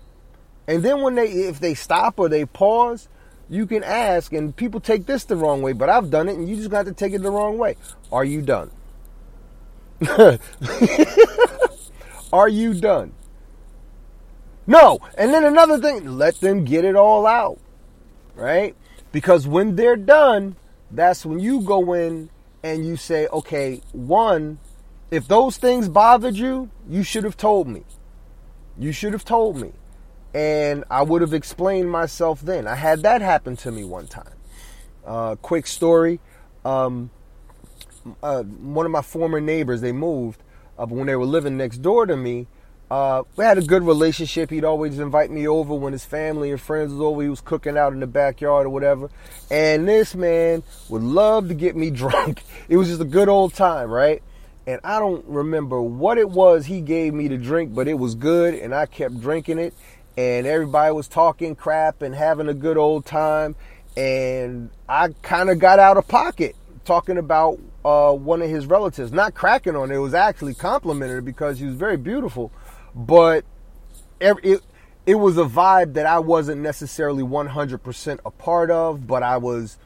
And 0.66 0.82
then 0.82 1.00
when 1.02 1.14
they 1.14 1.28
if 1.28 1.60
they 1.60 1.74
stop 1.74 2.18
or 2.18 2.28
they 2.28 2.44
pause, 2.44 3.08
you 3.48 3.66
can 3.66 3.82
ask 3.82 4.32
and 4.32 4.54
people 4.54 4.80
take 4.80 5.06
this 5.06 5.24
the 5.24 5.36
wrong 5.36 5.62
way, 5.62 5.72
but 5.72 5.88
I've 5.88 6.10
done 6.10 6.28
it 6.28 6.36
and 6.36 6.48
you 6.48 6.56
just 6.56 6.70
got 6.70 6.86
to 6.86 6.92
take 6.92 7.12
it 7.14 7.22
the 7.22 7.30
wrong 7.30 7.58
way. 7.58 7.76
Are 8.12 8.24
you 8.24 8.42
done? 8.42 8.70
Are 12.32 12.48
you 12.48 12.74
done? 12.74 13.12
No. 14.66 14.98
And 15.16 15.32
then 15.32 15.44
another 15.44 15.78
thing, 15.78 16.18
let 16.18 16.40
them 16.40 16.64
get 16.64 16.84
it 16.84 16.94
all 16.94 17.26
out. 17.26 17.58
Right? 18.34 18.76
Because 19.10 19.46
when 19.48 19.76
they're 19.76 19.96
done, 19.96 20.56
that's 20.90 21.24
when 21.24 21.40
you 21.40 21.62
go 21.62 21.94
in 21.94 22.28
and 22.62 22.86
you 22.86 22.96
say, 22.96 23.26
okay, 23.28 23.80
one, 23.92 24.58
if 25.10 25.26
those 25.28 25.56
things 25.56 25.88
bothered 25.88 26.36
you, 26.36 26.70
you 26.88 27.02
should 27.02 27.24
have 27.24 27.36
told 27.36 27.68
me. 27.68 27.84
You 28.78 28.92
should 28.92 29.12
have 29.12 29.24
told 29.24 29.60
me. 29.60 29.72
And 30.34 30.84
I 30.90 31.02
would 31.02 31.22
have 31.22 31.32
explained 31.32 31.90
myself 31.90 32.40
then. 32.40 32.66
I 32.66 32.74
had 32.74 33.02
that 33.02 33.22
happen 33.22 33.56
to 33.58 33.72
me 33.72 33.84
one 33.84 34.06
time. 34.06 34.34
Uh, 35.06 35.36
quick 35.36 35.66
story. 35.66 36.20
Um, 36.64 37.10
uh, 38.22 38.42
one 38.42 38.86
of 38.86 38.92
my 38.92 39.02
former 39.02 39.40
neighbors, 39.40 39.80
they 39.80 39.92
moved 39.92 40.42
uh, 40.78 40.86
when 40.86 41.06
they 41.06 41.16
were 41.16 41.24
living 41.24 41.56
next 41.56 41.78
door 41.78 42.06
to 42.06 42.16
me. 42.16 42.46
Uh, 42.90 43.22
we 43.36 43.44
had 43.44 43.58
a 43.58 43.62
good 43.62 43.82
relationship. 43.82 44.50
He'd 44.50 44.64
always 44.64 44.98
invite 44.98 45.30
me 45.30 45.46
over 45.46 45.74
when 45.74 45.92
his 45.92 46.04
family 46.04 46.50
and 46.50 46.60
friends 46.60 46.92
was 46.92 47.00
over. 47.00 47.22
He 47.22 47.28
was 47.28 47.42
cooking 47.42 47.76
out 47.76 47.92
in 47.92 48.00
the 48.00 48.06
backyard 48.06 48.66
or 48.66 48.70
whatever. 48.70 49.10
And 49.50 49.86
this 49.86 50.14
man 50.14 50.62
would 50.88 51.02
love 51.02 51.48
to 51.48 51.54
get 51.54 51.76
me 51.76 51.90
drunk. 52.02 52.42
It 52.68 52.78
was 52.78 52.88
just 52.88 53.00
a 53.00 53.06
good 53.06 53.28
old 53.28 53.52
time, 53.52 53.90
right? 53.90 54.22
And 54.66 54.80
I 54.84 54.98
don't 54.98 55.24
remember 55.26 55.80
what 55.82 56.18
it 56.18 56.28
was 56.28 56.66
he 56.66 56.80
gave 56.80 57.14
me 57.14 57.28
to 57.28 57.36
drink, 57.36 57.74
but 57.74 57.88
it 57.88 57.94
was 57.94 58.14
good, 58.14 58.54
and 58.54 58.74
I 58.74 58.84
kept 58.86 59.20
drinking 59.20 59.58
it. 59.58 59.74
And 60.16 60.46
everybody 60.46 60.92
was 60.92 61.08
talking 61.08 61.54
crap 61.54 62.02
and 62.02 62.14
having 62.14 62.48
a 62.48 62.54
good 62.54 62.76
old 62.76 63.06
time. 63.06 63.54
And 63.96 64.70
I 64.88 65.08
kind 65.22 65.48
of 65.50 65.58
got 65.58 65.78
out 65.78 65.96
of 65.96 66.08
pocket 66.08 66.56
talking 66.84 67.18
about 67.18 67.58
uh, 67.84 68.12
one 68.12 68.42
of 68.42 68.48
his 68.48 68.66
relatives, 68.66 69.12
not 69.12 69.34
cracking 69.34 69.76
on 69.76 69.90
it. 69.90 69.96
It 69.96 69.98
was 69.98 70.14
actually 70.14 70.54
complimenting 70.54 71.16
her 71.16 71.20
because 71.20 71.58
she 71.58 71.66
was 71.66 71.74
very 71.74 71.96
beautiful 71.96 72.50
but 72.98 73.44
it 74.20 74.60
it 75.06 75.14
was 75.14 75.38
a 75.38 75.44
vibe 75.44 75.94
that 75.94 76.04
I 76.04 76.18
wasn't 76.18 76.60
necessarily 76.60 77.22
100% 77.22 78.18
a 78.26 78.30
part 78.30 78.70
of, 78.70 79.06
but 79.06 79.22
I 79.22 79.38
was 79.38 79.78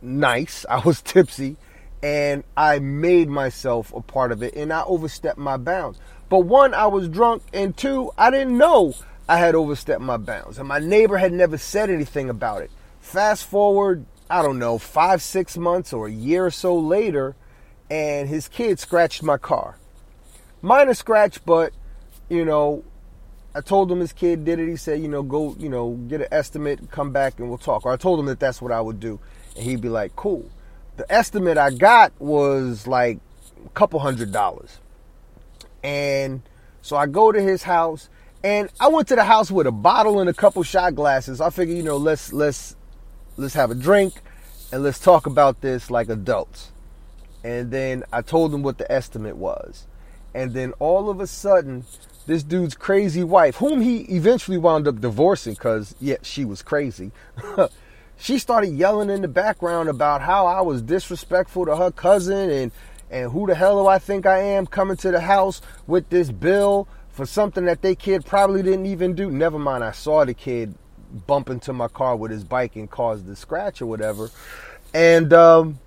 nice. 0.00 0.66
I 0.70 0.80
was 0.80 1.02
tipsy 1.02 1.56
and 2.02 2.42
I 2.56 2.80
made 2.80 3.28
myself 3.28 3.92
a 3.94 4.00
part 4.00 4.32
of 4.32 4.42
it 4.42 4.56
and 4.56 4.72
I 4.72 4.82
overstepped 4.82 5.38
my 5.38 5.56
bounds. 5.56 6.00
But 6.28 6.40
one, 6.40 6.74
I 6.74 6.86
was 6.86 7.08
drunk 7.08 7.42
and 7.52 7.76
two, 7.76 8.10
I 8.18 8.30
didn't 8.30 8.56
know 8.56 8.94
I 9.28 9.36
had 9.36 9.54
overstepped 9.54 10.00
my 10.00 10.16
bounds 10.16 10.58
and 10.58 10.66
my 10.66 10.78
neighbor 10.80 11.18
had 11.18 11.32
never 11.32 11.58
said 11.58 11.90
anything 11.90 12.28
about 12.28 12.62
it. 12.62 12.70
Fast 13.00 13.44
forward, 13.44 14.06
I 14.30 14.40
don't 14.42 14.58
know, 14.58 14.78
five, 14.78 15.20
six 15.22 15.58
months 15.58 15.92
or 15.92 16.06
a 16.06 16.12
year 16.12 16.46
or 16.46 16.50
so 16.50 16.76
later, 16.76 17.36
and 17.90 18.28
his 18.28 18.48
kid 18.48 18.78
scratched 18.80 19.22
my 19.22 19.36
car. 19.36 19.76
Minor 20.62 20.94
scratch, 20.94 21.44
but 21.44 21.72
you 22.32 22.44
know, 22.44 22.82
I 23.54 23.60
told 23.60 23.92
him 23.92 24.00
his 24.00 24.12
kid 24.12 24.44
did 24.44 24.58
it. 24.58 24.68
He 24.68 24.76
said, 24.76 25.00
you 25.00 25.08
know, 25.08 25.22
go, 25.22 25.54
you 25.58 25.68
know, 25.68 25.90
get 26.08 26.22
an 26.22 26.28
estimate, 26.32 26.90
come 26.90 27.12
back 27.12 27.38
and 27.38 27.48
we'll 27.48 27.58
talk. 27.58 27.84
Or 27.84 27.92
I 27.92 27.96
told 27.96 28.18
him 28.18 28.26
that 28.26 28.40
that's 28.40 28.62
what 28.62 28.72
I 28.72 28.80
would 28.80 28.98
do. 28.98 29.20
And 29.54 29.64
he'd 29.64 29.82
be 29.82 29.90
like, 29.90 30.16
cool. 30.16 30.50
The 30.96 31.10
estimate 31.12 31.58
I 31.58 31.70
got 31.70 32.12
was 32.18 32.86
like 32.86 33.18
a 33.64 33.68
couple 33.70 34.00
hundred 34.00 34.32
dollars. 34.32 34.78
And 35.82 36.42
so 36.80 36.96
I 36.96 37.06
go 37.06 37.30
to 37.30 37.40
his 37.40 37.62
house 37.62 38.08
and 38.42 38.70
I 38.80 38.88
went 38.88 39.08
to 39.08 39.16
the 39.16 39.24
house 39.24 39.50
with 39.50 39.66
a 39.66 39.72
bottle 39.72 40.20
and 40.20 40.30
a 40.30 40.34
couple 40.34 40.62
shot 40.62 40.94
glasses. 40.94 41.40
I 41.40 41.50
figured, 41.50 41.76
you 41.76 41.82
know, 41.82 41.98
let's 41.98 42.32
let's 42.32 42.76
let's 43.36 43.54
have 43.54 43.70
a 43.70 43.74
drink 43.74 44.14
and 44.72 44.82
let's 44.82 44.98
talk 44.98 45.26
about 45.26 45.60
this 45.60 45.90
like 45.90 46.08
adults. 46.08 46.72
And 47.44 47.70
then 47.70 48.04
I 48.12 48.22
told 48.22 48.54
him 48.54 48.62
what 48.62 48.78
the 48.78 48.90
estimate 48.90 49.36
was. 49.36 49.86
And 50.34 50.54
then 50.54 50.72
all 50.78 51.10
of 51.10 51.20
a 51.20 51.26
sudden, 51.26 51.84
this 52.26 52.42
dude's 52.42 52.74
crazy 52.74 53.24
wife, 53.24 53.56
whom 53.56 53.80
he 53.80 54.00
eventually 54.02 54.58
wound 54.58 54.86
up 54.86 55.00
divorcing 55.00 55.54
because, 55.54 55.94
yeah, 56.00 56.16
she 56.22 56.44
was 56.44 56.62
crazy. 56.62 57.10
she 58.16 58.38
started 58.38 58.68
yelling 58.68 59.10
in 59.10 59.22
the 59.22 59.28
background 59.28 59.88
about 59.88 60.22
how 60.22 60.46
I 60.46 60.60
was 60.60 60.82
disrespectful 60.82 61.66
to 61.66 61.76
her 61.76 61.90
cousin 61.90 62.50
and, 62.50 62.72
and 63.10 63.32
who 63.32 63.46
the 63.46 63.54
hell 63.54 63.82
do 63.82 63.88
I 63.88 63.98
think 63.98 64.26
I 64.26 64.38
am 64.38 64.66
coming 64.66 64.96
to 64.98 65.10
the 65.10 65.20
house 65.20 65.60
with 65.86 66.08
this 66.10 66.30
bill 66.30 66.88
for 67.10 67.26
something 67.26 67.64
that 67.66 67.82
they 67.82 67.94
kid 67.94 68.24
probably 68.24 68.62
didn't 68.62 68.86
even 68.86 69.14
do. 69.14 69.30
Never 69.30 69.58
mind, 69.58 69.84
I 69.84 69.92
saw 69.92 70.24
the 70.24 70.34
kid 70.34 70.74
bump 71.26 71.50
into 71.50 71.72
my 71.72 71.88
car 71.88 72.16
with 72.16 72.30
his 72.30 72.44
bike 72.44 72.76
and 72.76 72.90
caused 72.90 73.26
the 73.26 73.36
scratch 73.36 73.82
or 73.82 73.86
whatever. 73.86 74.30
And 74.94 75.32
um, 75.32 75.78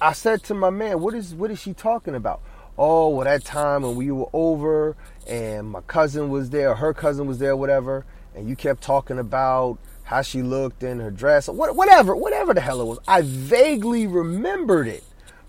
I 0.00 0.12
said 0.12 0.42
to 0.44 0.54
my 0.54 0.70
man, 0.70 1.00
"What 1.00 1.14
is 1.14 1.34
what 1.34 1.50
is 1.50 1.60
she 1.60 1.74
talking 1.74 2.14
about?" 2.14 2.40
Oh, 2.78 3.08
well, 3.08 3.24
that 3.24 3.44
time 3.44 3.82
when 3.82 3.96
we 3.96 4.10
were 4.10 4.28
over 4.32 4.96
and 5.26 5.70
my 5.70 5.80
cousin 5.82 6.30
was 6.30 6.50
there, 6.50 6.74
her 6.74 6.94
cousin 6.94 7.26
was 7.26 7.38
there, 7.38 7.56
whatever, 7.56 8.04
and 8.34 8.48
you 8.48 8.56
kept 8.56 8.82
talking 8.82 9.18
about 9.18 9.78
how 10.04 10.22
she 10.22 10.42
looked 10.42 10.82
in 10.82 11.00
her 11.00 11.10
dress, 11.10 11.48
whatever, 11.48 12.14
whatever 12.14 12.54
the 12.54 12.60
hell 12.60 12.80
it 12.80 12.84
was. 12.84 12.98
I 13.08 13.22
vaguely 13.22 14.06
remembered 14.06 14.86
it. 14.86 15.02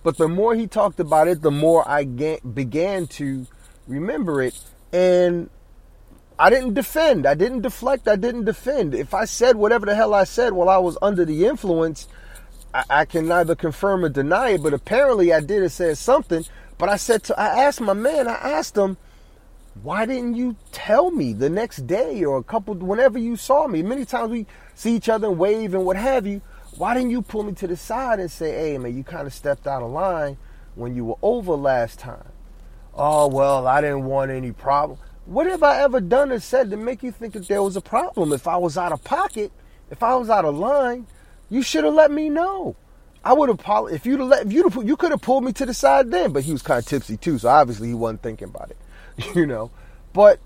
But 0.03 0.17
the 0.17 0.27
more 0.27 0.55
he 0.55 0.67
talked 0.67 0.99
about 0.99 1.27
it, 1.27 1.41
the 1.41 1.51
more 1.51 1.87
I 1.87 2.05
began 2.05 3.07
to 3.07 3.45
remember 3.87 4.41
it. 4.41 4.57
And 4.93 5.49
I 6.39 6.49
didn't 6.49 6.75
defend. 6.75 7.25
I 7.25 7.33
didn't 7.33 7.61
deflect. 7.61 8.07
I 8.07 8.15
didn't 8.15 8.45
defend. 8.45 8.95
If 8.95 9.13
I 9.13 9.25
said 9.25 9.57
whatever 9.57 9.85
the 9.85 9.95
hell 9.95 10.13
I 10.13 10.23
said 10.23 10.53
while 10.53 10.69
I 10.69 10.77
was 10.77 10.97
under 11.01 11.25
the 11.25 11.45
influence, 11.45 12.07
I, 12.73 12.83
I 12.89 13.05
can 13.05 13.27
neither 13.27 13.55
confirm 13.55 14.05
or 14.05 14.09
deny 14.09 14.51
it. 14.51 14.63
But 14.63 14.73
apparently 14.73 15.33
I 15.33 15.39
did 15.39 15.61
have 15.61 15.71
said 15.71 15.97
something 15.97 16.45
but 16.77 16.89
I 16.89 16.97
said 16.97 17.23
to, 17.23 17.39
I 17.39 17.63
asked 17.63 17.81
my 17.81 17.93
man, 17.93 18.27
I 18.27 18.35
asked 18.35 18.77
him, 18.77 18.97
why 19.83 20.05
didn't 20.05 20.35
you 20.35 20.55
tell 20.71 21.11
me 21.11 21.33
the 21.33 21.49
next 21.49 21.87
day 21.87 22.23
or 22.23 22.37
a 22.37 22.43
couple, 22.43 22.73
whenever 22.75 23.19
you 23.19 23.35
saw 23.35 23.67
me? 23.67 23.83
Many 23.83 24.05
times 24.05 24.31
we 24.31 24.45
see 24.73 24.95
each 24.95 25.09
other 25.09 25.27
and 25.27 25.37
wave 25.37 25.73
and 25.73 25.85
what 25.85 25.97
have 25.97 26.25
you. 26.25 26.41
Why 26.77 26.93
didn't 26.93 27.11
you 27.11 27.21
pull 27.21 27.43
me 27.43 27.53
to 27.53 27.67
the 27.67 27.77
side 27.77 28.19
and 28.19 28.29
say, 28.29 28.51
hey, 28.51 28.77
man, 28.77 28.95
you 28.95 29.03
kind 29.03 29.27
of 29.27 29.33
stepped 29.33 29.67
out 29.67 29.83
of 29.83 29.91
line 29.91 30.37
when 30.75 30.95
you 30.95 31.05
were 31.05 31.17
over 31.21 31.53
last 31.53 31.99
time? 31.99 32.27
Oh, 32.93 33.27
well, 33.27 33.67
I 33.67 33.81
didn't 33.81 34.05
want 34.05 34.31
any 34.31 34.51
problem. 34.51 34.99
What 35.25 35.45
have 35.47 35.61
I 35.61 35.81
ever 35.81 35.99
done 35.99 36.31
or 36.31 36.39
said 36.39 36.71
to 36.71 36.77
make 36.77 37.03
you 37.03 37.11
think 37.11 37.33
that 37.33 37.47
there 37.47 37.61
was 37.61 37.75
a 37.75 37.81
problem? 37.81 38.33
If 38.33 38.47
I 38.47 38.57
was 38.57 38.77
out 38.77 38.91
of 38.91 39.03
pocket, 39.03 39.51
if 39.91 40.01
I 40.01 40.15
was 40.15 40.29
out 40.29 40.45
of 40.45 40.55
line, 40.55 41.05
you 41.49 41.61
should 41.61 41.83
have 41.83 41.93
let 41.93 42.11
me 42.11 42.29
know. 42.29 42.75
I 43.27 43.33
would 43.33 43.49
have 43.49 43.91
if 43.91 44.05
you'd 44.05 44.21
let 44.21 44.45
if 44.45 44.53
you 44.53 44.71
you 44.85 44.95
could 44.95 45.11
have 45.11 45.19
pulled 45.21 45.43
me 45.43 45.51
to 45.51 45.65
the 45.65 45.73
side 45.73 46.11
then, 46.11 46.31
but 46.31 46.43
he 46.43 46.53
was 46.53 46.61
kind 46.61 46.79
of 46.79 46.85
tipsy 46.85 47.17
too, 47.17 47.37
so 47.37 47.49
obviously 47.49 47.89
he 47.89 47.93
wasn't 47.93 48.23
thinking 48.23 48.47
about 48.47 48.71
it, 48.71 48.77
you 49.35 49.45
know. 49.45 49.69
But 50.13 50.39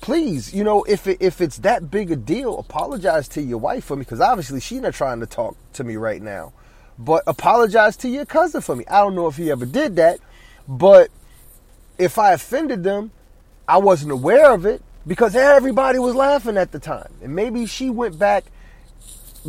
please, 0.00 0.54
you 0.54 0.62
know, 0.62 0.84
if 0.84 1.08
it, 1.08 1.16
if 1.18 1.40
it's 1.40 1.56
that 1.58 1.90
big 1.90 2.12
a 2.12 2.16
deal, 2.16 2.56
apologize 2.60 3.26
to 3.30 3.42
your 3.42 3.58
wife 3.58 3.86
for 3.86 3.96
me 3.96 4.02
because 4.02 4.20
obviously 4.20 4.60
she's 4.60 4.80
not 4.80 4.94
trying 4.94 5.18
to 5.18 5.26
talk 5.26 5.56
to 5.72 5.82
me 5.82 5.96
right 5.96 6.22
now. 6.22 6.52
But 6.96 7.24
apologize 7.26 7.96
to 7.98 8.08
your 8.08 8.24
cousin 8.24 8.60
for 8.60 8.76
me. 8.76 8.84
I 8.86 9.00
don't 9.00 9.16
know 9.16 9.26
if 9.26 9.36
he 9.36 9.50
ever 9.50 9.66
did 9.66 9.96
that, 9.96 10.20
but 10.68 11.10
if 11.98 12.20
I 12.20 12.34
offended 12.34 12.84
them, 12.84 13.10
I 13.66 13.78
wasn't 13.78 14.12
aware 14.12 14.52
of 14.52 14.64
it 14.64 14.80
because 15.08 15.34
everybody 15.34 15.98
was 15.98 16.14
laughing 16.14 16.56
at 16.56 16.70
the 16.70 16.78
time, 16.78 17.12
and 17.20 17.34
maybe 17.34 17.66
she 17.66 17.90
went 17.90 18.16
back 18.16 18.44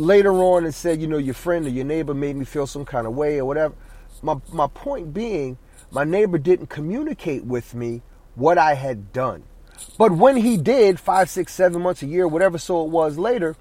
later 0.00 0.32
on 0.32 0.64
and 0.64 0.74
said, 0.74 1.00
you 1.00 1.06
know, 1.06 1.18
your 1.18 1.34
friend 1.34 1.66
or 1.66 1.68
your 1.68 1.84
neighbor 1.84 2.14
made 2.14 2.34
me 2.34 2.44
feel 2.44 2.66
some 2.66 2.84
kind 2.84 3.06
of 3.06 3.14
way 3.14 3.38
or 3.38 3.44
whatever. 3.44 3.74
My, 4.22 4.36
my 4.52 4.66
point 4.66 5.12
being, 5.12 5.58
my 5.90 6.04
neighbor 6.04 6.38
didn't 6.38 6.66
communicate 6.66 7.44
with 7.44 7.74
me 7.74 8.02
what 8.34 8.58
I 8.58 8.74
had 8.74 9.12
done. 9.12 9.44
But 9.98 10.12
when 10.12 10.36
he 10.36 10.56
did, 10.56 10.98
five, 10.98 11.28
six, 11.28 11.52
seven 11.52 11.82
months, 11.82 12.02
a 12.02 12.06
year, 12.06 12.26
whatever 12.26 12.58
so 12.58 12.84
it 12.84 12.90
was 12.90 13.18
later, 13.18 13.56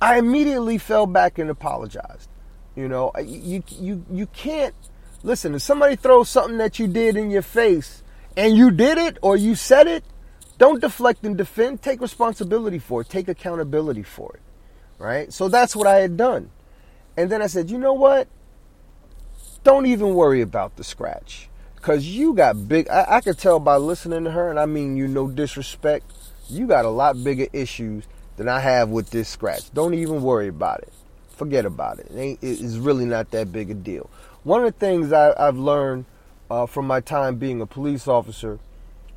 I 0.00 0.18
immediately 0.18 0.78
fell 0.78 1.06
back 1.06 1.38
and 1.38 1.50
apologized. 1.50 2.28
You 2.74 2.88
know, 2.88 3.12
you, 3.22 3.62
you, 3.68 4.04
you 4.10 4.26
can't, 4.26 4.74
listen, 5.22 5.54
if 5.54 5.62
somebody 5.62 5.96
throws 5.96 6.28
something 6.28 6.58
that 6.58 6.78
you 6.78 6.86
did 6.86 7.16
in 7.16 7.30
your 7.30 7.42
face 7.42 8.02
and 8.36 8.56
you 8.56 8.70
did 8.70 8.96
it 8.98 9.18
or 9.20 9.36
you 9.36 9.54
said 9.54 9.88
it, 9.88 10.04
don't 10.56 10.80
deflect 10.80 11.24
and 11.24 11.36
defend. 11.36 11.82
Take 11.82 12.00
responsibility 12.00 12.78
for 12.78 13.02
it. 13.02 13.08
Take 13.08 13.28
accountability 13.28 14.02
for 14.02 14.34
it 14.34 14.40
right? 14.98 15.32
So 15.32 15.48
that's 15.48 15.74
what 15.74 15.86
I 15.86 15.96
had 15.96 16.16
done. 16.16 16.50
And 17.16 17.30
then 17.30 17.42
I 17.42 17.46
said, 17.46 17.70
you 17.70 17.78
know 17.78 17.94
what? 17.94 18.28
Don't 19.64 19.86
even 19.86 20.14
worry 20.14 20.40
about 20.40 20.76
the 20.76 20.84
scratch. 20.84 21.48
Because 21.74 22.06
you 22.06 22.34
got 22.34 22.68
big, 22.68 22.88
I, 22.88 23.16
I 23.16 23.20
could 23.20 23.38
tell 23.38 23.60
by 23.60 23.76
listening 23.76 24.24
to 24.24 24.30
her, 24.30 24.50
and 24.50 24.58
I 24.58 24.66
mean 24.66 24.96
you 24.96 25.08
no 25.08 25.28
disrespect, 25.28 26.10
you 26.48 26.66
got 26.66 26.84
a 26.84 26.90
lot 26.90 27.22
bigger 27.22 27.46
issues 27.52 28.04
than 28.36 28.48
I 28.48 28.60
have 28.60 28.88
with 28.88 29.10
this 29.10 29.28
scratch. 29.28 29.72
Don't 29.74 29.94
even 29.94 30.22
worry 30.22 30.48
about 30.48 30.80
it. 30.80 30.92
Forget 31.30 31.64
about 31.64 31.98
it. 31.98 32.10
it 32.10 32.38
it's 32.42 32.76
really 32.76 33.04
not 33.04 33.30
that 33.30 33.52
big 33.52 33.70
a 33.70 33.74
deal. 33.74 34.10
One 34.42 34.64
of 34.64 34.72
the 34.72 34.78
things 34.78 35.12
I, 35.12 35.34
have 35.38 35.58
learned 35.58 36.04
uh, 36.50 36.66
from 36.66 36.86
my 36.86 37.00
time 37.00 37.36
being 37.36 37.60
a 37.60 37.66
police 37.66 38.08
officer 38.08 38.58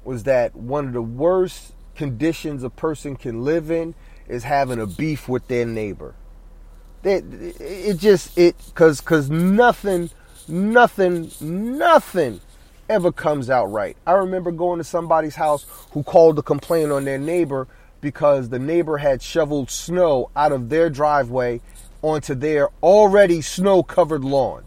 was 0.04 0.24
that 0.24 0.56
one 0.56 0.88
of 0.88 0.94
the 0.94 1.02
worst 1.02 1.74
conditions 1.96 2.64
a 2.64 2.70
person 2.70 3.16
can 3.16 3.44
live 3.44 3.72
in 3.72 3.94
is 4.32 4.44
having 4.44 4.80
a 4.80 4.88
beef 4.88 5.28
with 5.28 5.48
their 5.48 5.66
neighbor. 5.66 6.16
It, 7.04 7.26
it 7.60 7.98
just 7.98 8.38
it 8.38 8.56
cause 8.74 9.02
cause 9.02 9.30
nothing, 9.30 10.10
nothing, 10.48 11.32
nothing 11.42 12.40
ever 12.90 13.12
comes 13.12 13.50
out 13.50 13.66
right. 13.66 13.98
I 14.08 14.14
remember 14.14 14.52
going 14.52 14.78
to 14.78 14.84
somebody's 14.84 15.36
house 15.36 15.66
who 15.92 16.04
called 16.04 16.38
to 16.38 16.42
complain 16.42 16.92
on 16.92 17.06
their 17.06 17.18
neighbor 17.18 17.68
because 18.00 18.50
the 18.50 18.60
neighbor 18.60 18.98
had 18.98 19.22
shoveled 19.22 19.70
snow 19.70 20.30
out 20.36 20.52
of 20.52 20.70
their 20.70 20.90
driveway 20.90 21.62
onto 22.02 22.34
their 22.34 22.70
already 22.82 23.42
snow 23.42 23.84
covered 23.84 24.24
lawn. 24.24 24.64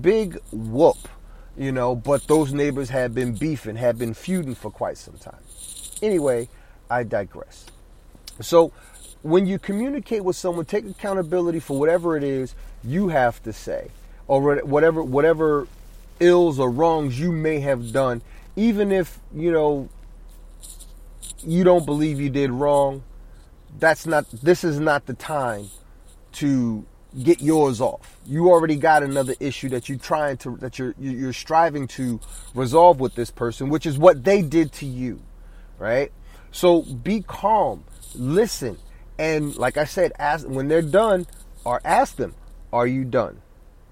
Big 0.00 0.38
whoop, 0.52 1.08
you 1.56 1.72
know, 1.72 1.96
but 1.96 2.26
those 2.28 2.52
neighbors 2.52 2.90
had 2.90 3.14
been 3.14 3.34
beefing, 3.34 3.76
had 3.76 3.98
been 3.98 4.14
feuding 4.14 4.54
for 4.54 4.70
quite 4.70 4.98
some 4.98 5.18
time. 5.18 5.42
Anyway, 6.02 6.48
I 6.88 7.02
digress. 7.02 7.66
So, 8.42 8.72
when 9.22 9.46
you 9.46 9.58
communicate 9.58 10.24
with 10.24 10.36
someone, 10.36 10.64
take 10.64 10.86
accountability 10.86 11.60
for 11.60 11.78
whatever 11.78 12.16
it 12.16 12.24
is 12.24 12.54
you 12.82 13.08
have 13.08 13.42
to 13.42 13.52
say, 13.52 13.90
or 14.26 14.56
whatever 14.62 15.02
whatever 15.02 15.66
ills 16.20 16.58
or 16.58 16.70
wrongs 16.70 17.18
you 17.18 17.32
may 17.32 17.60
have 17.60 17.92
done, 17.92 18.22
even 18.56 18.92
if 18.92 19.18
you 19.34 19.52
know 19.52 19.88
you 21.44 21.64
don't 21.64 21.86
believe 21.86 22.20
you 22.20 22.30
did 22.30 22.50
wrong. 22.50 23.02
That's 23.78 24.06
not. 24.06 24.30
This 24.30 24.64
is 24.64 24.80
not 24.80 25.06
the 25.06 25.14
time 25.14 25.70
to 26.32 26.84
get 27.22 27.40
yours 27.40 27.80
off. 27.80 28.18
You 28.26 28.50
already 28.50 28.76
got 28.76 29.02
another 29.02 29.34
issue 29.40 29.68
that 29.70 29.88
you're 29.88 29.98
trying 29.98 30.36
to 30.38 30.56
that 30.56 30.78
you're 30.78 30.94
you're 30.98 31.32
striving 31.32 31.86
to 31.88 32.20
resolve 32.54 33.00
with 33.00 33.14
this 33.14 33.30
person, 33.30 33.68
which 33.68 33.86
is 33.86 33.98
what 33.98 34.24
they 34.24 34.42
did 34.42 34.72
to 34.74 34.86
you, 34.86 35.20
right? 35.78 36.12
So 36.52 36.82
be 36.82 37.22
calm, 37.22 37.84
listen, 38.14 38.78
and 39.18 39.56
like 39.56 39.76
I 39.76 39.84
said, 39.84 40.12
ask 40.18 40.46
when 40.46 40.68
they're 40.68 40.82
done, 40.82 41.26
or 41.64 41.80
ask 41.84 42.16
them, 42.16 42.34
"Are 42.72 42.86
you 42.86 43.04
done?" 43.04 43.40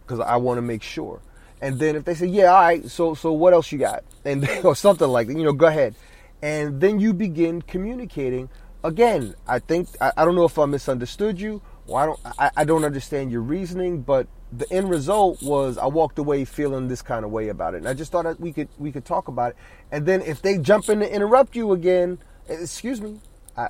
Because 0.03 0.21
I 0.21 0.37
want 0.37 0.59
to 0.59 0.63
make 0.63 0.83
sure. 0.83 1.21
And 1.61 1.79
then 1.79 1.97
if 1.97 2.05
they 2.05 2.15
say, 2.15 2.27
"Yeah, 2.27 2.53
all 2.53 2.61
right," 2.61 2.89
so 2.91 3.15
so 3.15 3.33
what 3.33 3.53
else 3.53 3.73
you 3.73 3.79
got? 3.79 4.05
And 4.25 4.47
or 4.63 4.75
something 4.75 5.09
like 5.09 5.29
that, 5.29 5.37
you 5.39 5.45
know, 5.45 5.53
go 5.53 5.67
ahead. 5.67 5.95
And 6.43 6.81
then 6.81 7.01
you 7.01 7.15
begin 7.15 7.63
communicating. 7.63 8.51
Again, 8.85 9.35
I 9.47 9.59
think 9.59 9.89
I, 10.01 10.13
I 10.19 10.25
don't 10.25 10.35
know 10.35 10.45
if 10.45 10.59
I 10.59 10.67
misunderstood 10.67 11.41
you 11.41 11.63
well, 11.89 11.97
I 11.97 12.07
don't 12.07 12.21
I, 12.39 12.51
I 12.59 12.65
don't 12.65 12.85
understand 12.85 13.33
your 13.33 13.41
reasoning, 13.41 14.03
but 14.03 14.29
the 14.53 14.71
end 14.71 14.91
result 14.91 15.43
was 15.43 15.79
I 15.79 15.87
walked 15.87 16.19
away 16.19 16.45
feeling 16.45 16.89
this 16.89 17.03
kind 17.03 17.25
of 17.25 17.31
way 17.31 17.49
about 17.49 17.75
it. 17.75 17.79
And 17.79 17.89
I 17.89 17.95
just 17.95 18.13
thought 18.13 18.39
we 18.39 18.53
could 18.53 18.69
we 18.79 18.93
could 18.93 19.05
talk 19.05 19.29
about 19.29 19.53
it. 19.53 19.57
And 19.91 20.07
then 20.07 20.21
if 20.23 20.43
they 20.43 20.59
jump 20.59 20.89
in 20.91 21.01
to 21.01 21.13
interrupt 21.13 21.57
you 21.57 21.73
again, 21.73 22.19
excuse 22.47 23.01
me, 23.01 23.21
I 23.59 23.69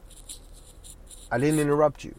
I 1.33 1.38
didn't 1.38 1.61
interrupt 1.61 2.04
you. 2.04 2.14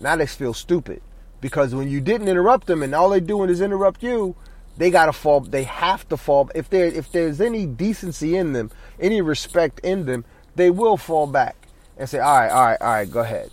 Now 0.00 0.16
they 0.16 0.26
feel 0.26 0.54
stupid. 0.54 1.02
Because 1.40 1.74
when 1.74 1.88
you 1.90 2.00
didn't 2.00 2.28
interrupt 2.28 2.66
them 2.66 2.82
and 2.82 2.94
all 2.94 3.10
they're 3.10 3.20
doing 3.20 3.50
is 3.50 3.60
interrupt 3.60 4.02
you, 4.02 4.36
they 4.78 4.90
gotta 4.90 5.12
fall 5.12 5.40
they 5.40 5.64
have 5.64 6.08
to 6.08 6.16
fall 6.16 6.50
if 6.54 6.70
there 6.70 6.86
if 6.86 7.12
there's 7.12 7.40
any 7.40 7.66
decency 7.66 8.36
in 8.36 8.54
them, 8.54 8.70
any 9.00 9.20
respect 9.22 9.80
in 9.80 10.06
them, 10.06 10.24
they 10.56 10.70
will 10.70 10.96
fall 10.96 11.26
back 11.28 11.68
and 11.98 12.08
say, 12.08 12.18
All 12.18 12.40
right, 12.40 12.50
all 12.50 12.66
right, 12.66 12.80
all 12.80 12.88
right, 12.88 13.10
go 13.10 13.20
ahead 13.20 13.50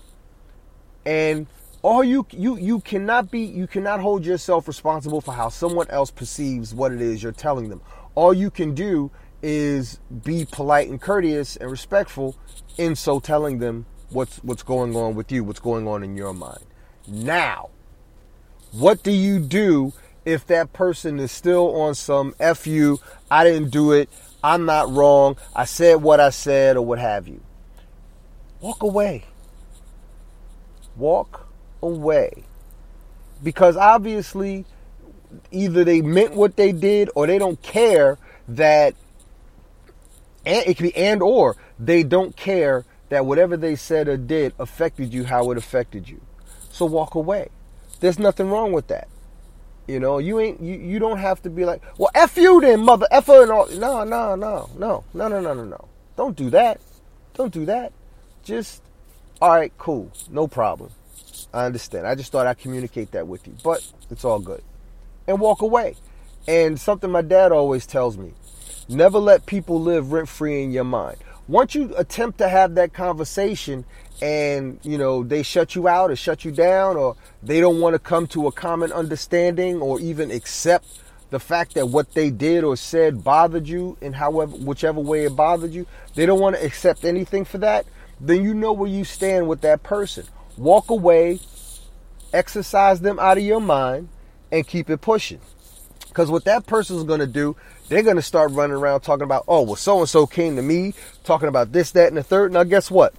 and 1.05 1.47
all 1.81 2.03
you 2.03 2.25
you 2.31 2.57
you 2.57 2.79
cannot 2.81 3.31
be 3.31 3.41
you 3.41 3.67
cannot 3.67 3.99
hold 3.99 4.25
yourself 4.25 4.67
responsible 4.67 5.21
for 5.21 5.33
how 5.33 5.49
someone 5.49 5.89
else 5.89 6.11
perceives 6.11 6.73
what 6.75 6.91
it 6.91 7.01
is 7.01 7.23
you're 7.23 7.31
telling 7.31 7.69
them 7.69 7.81
all 8.15 8.33
you 8.33 8.51
can 8.51 8.75
do 8.75 9.09
is 9.41 9.99
be 10.23 10.45
polite 10.49 10.89
and 10.89 11.01
courteous 11.01 11.55
and 11.55 11.69
respectful 11.71 12.35
in 12.77 12.95
so 12.95 13.19
telling 13.19 13.59
them 13.59 13.85
what's 14.09 14.37
what's 14.37 14.63
going 14.63 14.95
on 14.95 15.15
with 15.15 15.31
you 15.31 15.43
what's 15.43 15.59
going 15.59 15.87
on 15.87 16.03
in 16.03 16.15
your 16.15 16.33
mind. 16.33 16.65
Now 17.07 17.69
what 18.71 19.03
do 19.03 19.11
you 19.11 19.39
do 19.39 19.93
if 20.23 20.45
that 20.47 20.71
person 20.71 21.19
is 21.19 21.31
still 21.31 21.75
on 21.81 21.95
some 21.95 22.33
f 22.39 22.67
you 22.67 22.99
i 23.29 23.43
didn't 23.43 23.69
do 23.69 23.91
it 23.91 24.07
i'm 24.43 24.65
not 24.65 24.89
wrong 24.89 25.35
i 25.55 25.65
said 25.65 25.95
what 25.95 26.19
i 26.19 26.29
said 26.29 26.77
or 26.77 26.85
what 26.85 26.99
have 26.99 27.27
you? 27.27 27.41
Walk 28.61 28.83
away. 28.83 29.23
Walk 30.95 31.47
away. 31.81 32.43
Because 33.41 33.75
obviously, 33.75 34.65
either 35.49 35.83
they 35.83 36.01
meant 36.01 36.35
what 36.35 36.57
they 36.57 36.71
did 36.71 37.09
or 37.15 37.25
they 37.25 37.39
don't 37.39 37.59
care 37.63 38.19
that, 38.47 38.93
and 40.45 40.65
it 40.67 40.77
could 40.77 40.83
be 40.83 40.95
and 40.95 41.21
or 41.21 41.55
they 41.79 42.03
don't 42.03 42.35
care 42.35 42.85
that 43.09 43.25
whatever 43.25 43.57
they 43.57 43.75
said 43.75 44.07
or 44.07 44.17
did 44.17 44.53
affected 44.57 45.13
you 45.13 45.25
how 45.25 45.51
it 45.51 45.57
affected 45.57 46.07
you. 46.07 46.21
So 46.71 46.85
walk 46.85 47.15
away. 47.15 47.49
There's 47.99 48.17
nothing 48.17 48.49
wrong 48.49 48.71
with 48.71 48.87
that. 48.87 49.07
You 49.87 49.99
know, 49.99 50.19
you 50.19 50.39
ain't 50.39 50.61
you, 50.61 50.75
you 50.75 50.99
don't 50.99 51.17
have 51.17 51.41
to 51.43 51.49
be 51.49 51.65
like, 51.65 51.81
well, 51.97 52.09
F 52.15 52.37
you 52.37 52.61
then, 52.61 52.81
mother 52.85 53.07
F 53.11 53.27
and 53.29 53.51
all 53.51 53.67
no, 53.67 54.03
no, 54.03 54.35
no, 54.35 54.69
no, 54.77 55.03
no, 55.13 55.27
no, 55.27 55.41
no, 55.41 55.53
no, 55.53 55.65
no. 55.65 55.87
Don't 56.15 56.35
do 56.35 56.49
that. 56.51 56.79
Don't 57.33 57.53
do 57.53 57.65
that. 57.65 57.91
Just 58.43 58.81
all 59.41 59.49
right, 59.49 59.73
cool. 59.77 60.11
No 60.29 60.47
problem. 60.47 60.91
I 61.53 61.65
understand. 61.65 62.07
I 62.07 62.15
just 62.15 62.31
thought 62.31 62.47
I'd 62.47 62.59
communicate 62.59 63.11
that 63.11 63.27
with 63.27 63.47
you. 63.47 63.55
But 63.63 63.85
it's 64.09 64.23
all 64.23 64.39
good. 64.39 64.63
And 65.27 65.39
walk 65.39 65.61
away. 65.61 65.95
And 66.47 66.79
something 66.79 67.11
my 67.11 67.21
dad 67.21 67.51
always 67.51 67.85
tells 67.85 68.17
me 68.17 68.33
never 68.91 69.19
let 69.19 69.45
people 69.45 69.81
live 69.81 70.11
rent 70.11 70.29
free 70.29 70.63
in 70.63 70.71
your 70.71 70.83
mind. 70.83 71.17
Once 71.47 71.75
you 71.75 71.93
attempt 71.97 72.37
to 72.37 72.47
have 72.47 72.75
that 72.75 72.93
conversation 72.93 73.83
and, 74.21 74.79
you 74.83 74.97
know, 74.97 75.23
they 75.23 75.43
shut 75.43 75.75
you 75.75 75.87
out 75.87 76.11
or 76.11 76.15
shut 76.15 76.45
you 76.45 76.51
down 76.51 76.95
or 76.95 77.15
they 77.41 77.59
don't 77.59 77.81
want 77.81 77.93
to 77.93 77.99
come 77.99 78.27
to 78.27 78.47
a 78.47 78.51
common 78.51 78.91
understanding 78.91 79.81
or 79.81 79.99
even 79.99 80.31
accept 80.31 80.85
the 81.31 81.39
fact 81.39 81.73
that 81.73 81.87
what 81.87 82.13
they 82.13 82.29
did 82.29 82.63
or 82.63 82.75
said 82.75 83.23
bothered 83.23 83.67
you 83.67 83.97
in 84.01 84.13
however 84.13 84.51
whichever 84.57 84.99
way 84.99 85.25
it 85.25 85.35
bothered 85.35 85.71
you, 85.71 85.85
they 86.15 86.25
don't 86.25 86.39
want 86.39 86.55
to 86.55 86.63
accept 86.63 87.03
anything 87.03 87.43
for 87.43 87.57
that 87.57 87.85
then 88.21 88.43
you 88.43 88.53
know 88.53 88.71
where 88.71 88.89
you 88.89 89.03
stand 89.03 89.47
with 89.47 89.61
that 89.61 89.81
person. 89.81 90.25
Walk 90.55 90.91
away, 90.91 91.39
exercise 92.31 93.01
them 93.01 93.19
out 93.19 93.37
of 93.37 93.43
your 93.43 93.59
mind, 93.59 94.09
and 94.51 94.65
keep 94.65 94.89
it 94.91 95.01
pushing. 95.01 95.41
Because 96.07 96.29
what 96.29 96.45
that 96.45 96.67
person's 96.67 97.03
going 97.03 97.19
to 97.19 97.27
do, 97.27 97.55
they're 97.91 98.03
going 98.03 98.15
to 98.15 98.21
start 98.21 98.51
running 98.51 98.77
around 98.77 99.01
talking 99.01 99.25
about, 99.25 99.43
oh, 99.49 99.63
well, 99.63 99.75
so 99.75 99.99
and 99.99 100.07
so 100.07 100.25
came 100.25 100.55
to 100.55 100.61
me, 100.61 100.93
talking 101.25 101.49
about 101.49 101.73
this, 101.73 101.91
that, 101.91 102.07
and 102.07 102.15
the 102.15 102.23
third. 102.23 102.53
Now, 102.53 102.63
guess 102.63 102.89
what? 102.89 103.13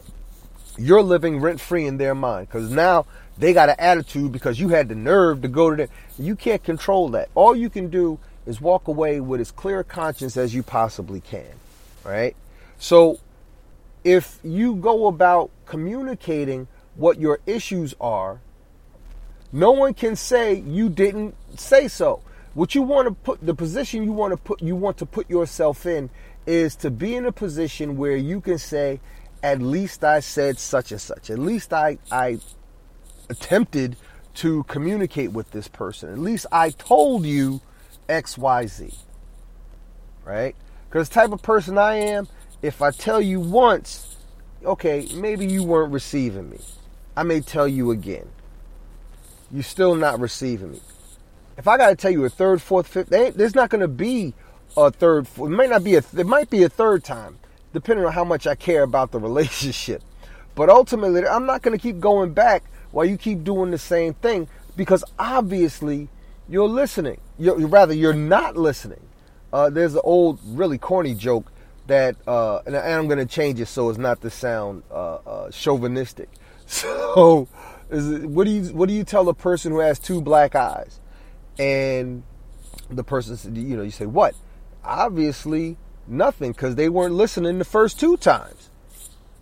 You're 0.79 1.03
living 1.03 1.43
rent 1.43 1.61
free 1.61 1.87
in 1.87 1.99
their 1.99 2.15
mind 2.15 2.49
because 2.49 2.71
now 2.71 3.05
they 3.37 3.53
got 3.53 3.69
an 3.69 3.77
attitude 3.79 4.33
because 4.33 4.59
you 4.59 4.71
had 4.71 4.89
the 4.89 4.95
nerve 4.95 5.43
to 5.43 5.49
go 5.49 5.69
to 5.69 5.77
them. 5.77 5.89
You 6.19 6.35
can't 6.35 6.65
control 6.65 7.11
that. 7.11 7.29
All 7.35 7.55
you 7.55 7.69
can 7.69 7.91
do 7.91 8.19
is 8.47 8.63
walk 8.63 8.89
away 8.89 9.21
with 9.21 9.43
as 9.43 9.51
clear 9.51 9.81
a 9.81 9.85
conscience 9.85 10.39
as 10.39 10.55
you 10.55 10.63
possibly 10.63 11.21
can. 11.21 11.53
Right? 12.03 12.35
So 12.79 13.19
if 14.05 14.39
you 14.43 14.77
go 14.77 15.07
about 15.07 15.51
communicating 15.67 16.67
what 16.97 17.21
your 17.21 17.41
issues 17.45 17.95
are, 18.01 18.41
no 19.53 19.73
one 19.73 19.93
can 19.93 20.17
say 20.17 20.55
you 20.55 20.89
didn't 20.89 21.35
say 21.61 21.89
so. 21.89 22.23
What 22.55 22.75
you 22.75 22.83
want 22.83 23.09
to 23.09 23.15
put 23.15 23.45
the 23.45 23.55
position 23.55 24.05
you 24.05 24.13
want 24.13 24.33
to 24.33 24.37
put 24.37 24.61
you 24.61 24.77
want 24.77 24.99
to 24.99 25.07
put 25.07 25.31
yourself 25.31 25.87
in 25.87 26.11
is 26.47 26.77
to 26.77 26.91
be 26.91 27.15
in 27.15 27.25
a 27.25 27.33
position 27.33 27.97
where 27.97 28.17
you 28.17 28.41
can 28.41 28.59
say, 28.59 29.01
at 29.43 29.63
least 29.63 30.05
I 30.05 30.21
said 30.21 30.59
such 30.59 30.93
and 30.93 31.01
such. 31.01 31.31
At 31.31 31.39
least 31.39 31.73
I 31.73 31.99
I 32.11 32.41
attempted 33.31 33.97
to 34.35 34.65
communicate 34.65 35.33
with 35.33 35.51
this 35.51 35.69
person. 35.69 36.11
At 36.13 36.19
least 36.19 36.47
I 36.53 36.71
told 36.71 37.25
you 37.25 37.61
XYZ. 38.09 38.97
Right? 40.25 40.55
Because 40.89 41.09
the 41.09 41.15
type 41.15 41.33
of 41.33 41.43
person 41.43 41.79
I 41.79 41.95
am, 41.95 42.29
if 42.61 42.83
I 42.83 42.91
tell 42.91 43.21
you 43.21 43.41
once, 43.41 44.17
okay, 44.65 45.09
maybe 45.15 45.47
you 45.47 45.65
weren't 45.65 45.93
receiving 45.93 46.51
me. 46.51 46.59
I 47.17 47.23
may 47.23 47.41
tell 47.41 47.67
you 47.67 47.91
again. 47.91 48.29
You're 49.51 49.63
still 49.63 49.95
not 49.95 50.21
receiving 50.21 50.73
me. 50.73 50.81
If 51.63 51.69
I 51.69 51.77
got 51.77 51.91
to 51.91 51.95
tell 51.95 52.11
you 52.11 52.25
a 52.25 52.29
third, 52.29 52.61
fourth, 52.61 52.89
fifth, 52.89 53.11
there's 53.11 53.55
not 53.55 53.71
going 53.71 53.83
to 53.83 53.87
be 53.87 54.35
a 54.77 54.91
third. 54.91 55.29
It 55.37 55.49
might 55.49 55.71
not 55.71 55.85
be 55.85 55.95
a. 55.95 56.03
It 56.19 56.27
might 56.27 56.51
be 56.51 56.65
a 56.65 56.69
third 56.69 57.05
time, 57.05 57.39
depending 57.73 58.05
on 58.05 58.11
how 58.11 58.25
much 58.25 58.49
I 58.49 58.57
care 58.57 58.83
about 58.83 59.13
the 59.13 59.21
relationship. 59.29 60.03
But 60.57 60.71
ultimately, 60.71 61.25
I'm 61.25 61.47
not 61.47 61.63
going 61.63 61.79
to 61.79 61.81
keep 61.81 62.01
going 62.01 62.33
back 62.33 62.65
while 62.91 63.05
you 63.05 63.17
keep 63.17 63.45
doing 63.45 63.71
the 63.71 63.79
same 63.79 64.15
thing 64.15 64.49
because 64.77 65.05
obviously 65.21 66.09
you're 66.49 66.67
listening. 66.67 67.21
You're, 67.39 67.69
rather, 67.69 67.95
you're 67.95 68.13
not 68.13 68.57
listening. 68.57 69.07
Uh, 69.53 69.71
there's 69.71 69.95
an 69.95 70.01
old, 70.03 70.41
really 70.45 70.79
corny 70.79 71.15
joke 71.15 71.53
that, 71.87 72.17
uh, 72.27 72.63
and 72.67 72.77
I'm 72.77 73.07
going 73.07 73.21
to 73.21 73.27
change 73.27 73.61
it 73.61 73.67
so 73.67 73.89
it's 73.89 74.01
not 74.01 74.21
to 74.23 74.31
sound 74.31 74.83
uh, 74.91 75.15
uh 75.15 75.51
chauvinistic. 75.53 76.29
So, 76.67 77.49
it, 77.89 78.25
what 78.25 78.45
do 78.47 78.51
you 78.51 78.63
what 78.73 78.89
do 78.89 78.95
you 78.95 79.05
tell 79.05 79.29
a 79.29 79.35
person 79.35 79.71
who 79.71 79.79
has 79.79 79.99
two 80.01 80.23
black 80.23 80.55
eyes, 80.57 80.99
and 81.59 82.23
the 82.91 83.05
person 83.05 83.37
said, 83.37 83.57
you 83.57 83.77
know, 83.77 83.83
you 83.83 83.91
say 83.91 84.07
what? 84.07 84.35
Obviously, 84.85 85.77
nothing 86.07 86.53
because 86.53 86.75
they 86.75 86.89
weren't 86.89 87.15
listening 87.15 87.59
the 87.59 87.65
first 87.65 88.01
two 88.01 88.17
times. 88.17 88.71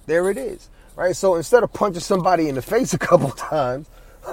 There 0.06 0.30
it 0.30 0.36
is, 0.36 0.68
right? 0.96 1.14
So 1.16 1.34
instead 1.36 1.62
of 1.62 1.72
punching 1.72 2.00
somebody 2.00 2.48
in 2.48 2.54
the 2.54 2.62
face 2.62 2.92
a 2.94 2.98
couple 2.98 3.30
times, 3.30 3.88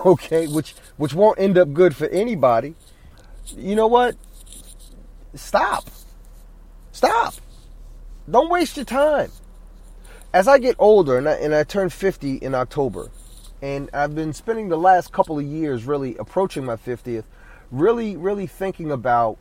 okay, 0.05 0.47
which 0.47 0.75
which 0.97 1.13
won't 1.13 1.39
end 1.39 1.57
up 1.57 1.73
good 1.73 1.95
for 1.95 2.07
anybody, 2.07 2.75
you 3.55 3.75
know 3.75 3.87
what? 3.87 4.15
stop. 5.37 5.85
Stop. 6.91 7.35
Don't 8.29 8.49
waste 8.49 8.75
your 8.75 8.85
time. 8.85 9.31
As 10.33 10.47
I 10.47 10.57
get 10.57 10.75
older, 10.77 11.17
and 11.17 11.29
I, 11.29 11.33
and 11.33 11.55
I 11.55 11.63
turn 11.63 11.89
50 11.89 12.35
in 12.35 12.53
October, 12.53 13.09
and 13.61 13.89
I've 13.93 14.13
been 14.13 14.33
spending 14.33 14.69
the 14.69 14.77
last 14.77 15.11
couple 15.11 15.39
of 15.39 15.45
years 15.45 15.85
really 15.85 16.17
approaching 16.17 16.65
my 16.65 16.75
50th, 16.75 17.23
really, 17.71 18.17
really 18.17 18.47
thinking 18.47 18.91
about 18.91 19.38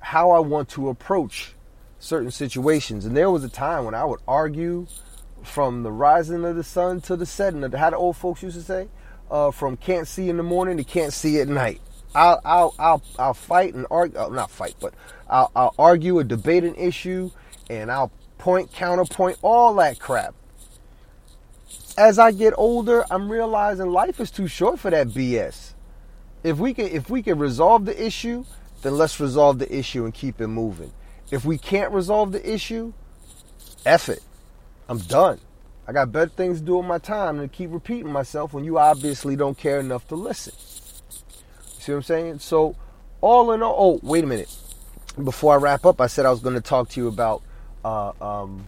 how 0.00 0.30
I 0.30 0.38
want 0.38 0.68
to 0.70 0.88
approach 0.88 1.54
certain 1.98 2.30
situations. 2.30 3.04
And 3.04 3.16
there 3.16 3.30
was 3.30 3.44
a 3.44 3.48
time 3.48 3.84
when 3.84 3.94
I 3.94 4.04
would 4.04 4.20
argue 4.26 4.86
from 5.42 5.82
the 5.82 5.92
rising 5.92 6.44
of 6.44 6.56
the 6.56 6.64
sun 6.64 7.00
to 7.02 7.16
the 7.16 7.26
setting 7.26 7.62
of 7.64 7.70
the, 7.70 7.78
how 7.78 7.90
the 7.90 7.96
old 7.96 8.16
folks 8.16 8.42
used 8.42 8.56
to 8.56 8.62
say, 8.62 8.88
uh, 9.30 9.50
from 9.50 9.76
can't 9.76 10.08
see 10.08 10.28
in 10.28 10.36
the 10.36 10.42
morning 10.42 10.76
to 10.76 10.84
can't 10.84 11.12
see 11.12 11.40
at 11.40 11.48
night. 11.48 11.80
I'll 12.14 12.40
I'll 12.44 12.74
I'll, 12.78 13.02
I'll 13.18 13.34
fight 13.34 13.74
and 13.74 13.86
argue, 13.90 14.18
uh, 14.18 14.28
not 14.28 14.50
fight, 14.50 14.74
but 14.80 14.94
I'll, 15.28 15.50
I'll 15.54 15.74
argue 15.78 16.18
a 16.18 16.24
debate 16.24 16.64
an 16.64 16.74
issue, 16.74 17.30
and 17.68 17.90
I'll 17.90 18.10
point 18.38 18.72
counterpoint 18.72 19.38
all 19.42 19.74
that 19.74 20.00
crap. 20.00 20.34
As 21.96 22.18
I 22.18 22.32
get 22.32 22.54
older, 22.56 23.04
I'm 23.10 23.30
realizing 23.30 23.90
life 23.90 24.18
is 24.18 24.30
too 24.30 24.48
short 24.48 24.80
for 24.80 24.90
that 24.90 25.08
BS. 25.08 25.74
If 26.42 26.58
we 26.58 26.74
can 26.74 26.86
if 26.86 27.10
we 27.10 27.22
can 27.22 27.38
resolve 27.38 27.84
the 27.84 28.04
issue, 28.04 28.44
then 28.82 28.96
let's 28.96 29.20
resolve 29.20 29.58
the 29.58 29.74
issue 29.74 30.04
and 30.04 30.14
keep 30.14 30.40
it 30.40 30.48
moving. 30.48 30.92
If 31.30 31.44
we 31.44 31.58
can't 31.58 31.92
resolve 31.92 32.32
the 32.32 32.52
issue, 32.52 32.92
F 33.84 34.08
it. 34.08 34.22
I'm 34.88 34.98
done. 34.98 35.38
I 35.86 35.92
got 35.92 36.12
better 36.12 36.30
things 36.30 36.60
to 36.60 36.66
do 36.66 36.76
with 36.76 36.86
my 36.86 36.98
time 36.98 37.38
than 37.38 37.48
keep 37.48 37.72
repeating 37.72 38.12
myself 38.12 38.52
when 38.52 38.64
you 38.64 38.78
obviously 38.78 39.36
don't 39.36 39.56
care 39.56 39.80
enough 39.80 40.06
to 40.08 40.14
listen. 40.14 40.54
See 41.78 41.92
what 41.92 41.96
I'm 41.96 42.02
saying? 42.02 42.38
So, 42.40 42.76
all 43.20 43.52
in 43.52 43.62
all, 43.62 44.00
oh, 44.02 44.06
wait 44.06 44.22
a 44.22 44.26
minute. 44.26 44.54
Before 45.22 45.54
I 45.54 45.56
wrap 45.56 45.84
up, 45.84 46.00
I 46.00 46.06
said 46.06 46.26
I 46.26 46.30
was 46.30 46.40
going 46.40 46.54
to 46.54 46.60
talk 46.60 46.90
to 46.90 47.00
you 47.00 47.08
about 47.08 47.42
uh, 47.84 48.12
um, 48.20 48.66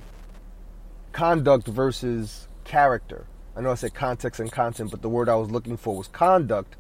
conduct 1.13 1.67
versus 1.67 2.49
character. 2.65 3.27
I 3.55 3.61
know 3.61 3.71
I 3.71 3.75
said 3.75 3.95
context 3.95 4.41
and 4.41 4.51
content, 4.51 4.91
but 4.91 5.03
the 5.03 5.09
word 5.09 5.29
I 5.29 5.37
was 5.37 5.51
looking 5.51 5.77
for 5.77 5.97
was 5.97 6.09
conduct. 6.09 6.77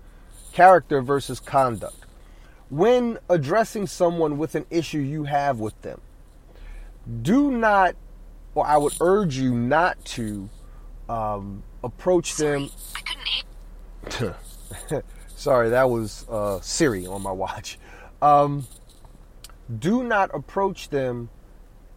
Character 0.52 1.00
versus 1.00 1.40
conduct 1.40 2.02
when 2.72 3.18
addressing 3.28 3.86
someone 3.86 4.38
with 4.38 4.54
an 4.54 4.64
issue 4.70 4.98
you 4.98 5.24
have 5.24 5.60
with 5.60 5.78
them, 5.82 6.00
do 7.20 7.50
not, 7.50 7.94
or 8.54 8.66
I 8.66 8.78
would 8.78 8.94
urge 8.98 9.36
you 9.36 9.52
not 9.52 10.02
to 10.06 10.48
um, 11.06 11.62
approach 11.84 12.32
Sorry, 12.32 12.70
them. 14.10 14.32
Sorry, 15.36 15.68
that 15.68 15.90
was 15.90 16.26
uh, 16.30 16.60
Siri 16.62 17.06
on 17.06 17.20
my 17.22 17.30
watch. 17.30 17.78
Um, 18.22 18.66
do 19.78 20.02
not 20.02 20.34
approach 20.34 20.88
them 20.88 21.28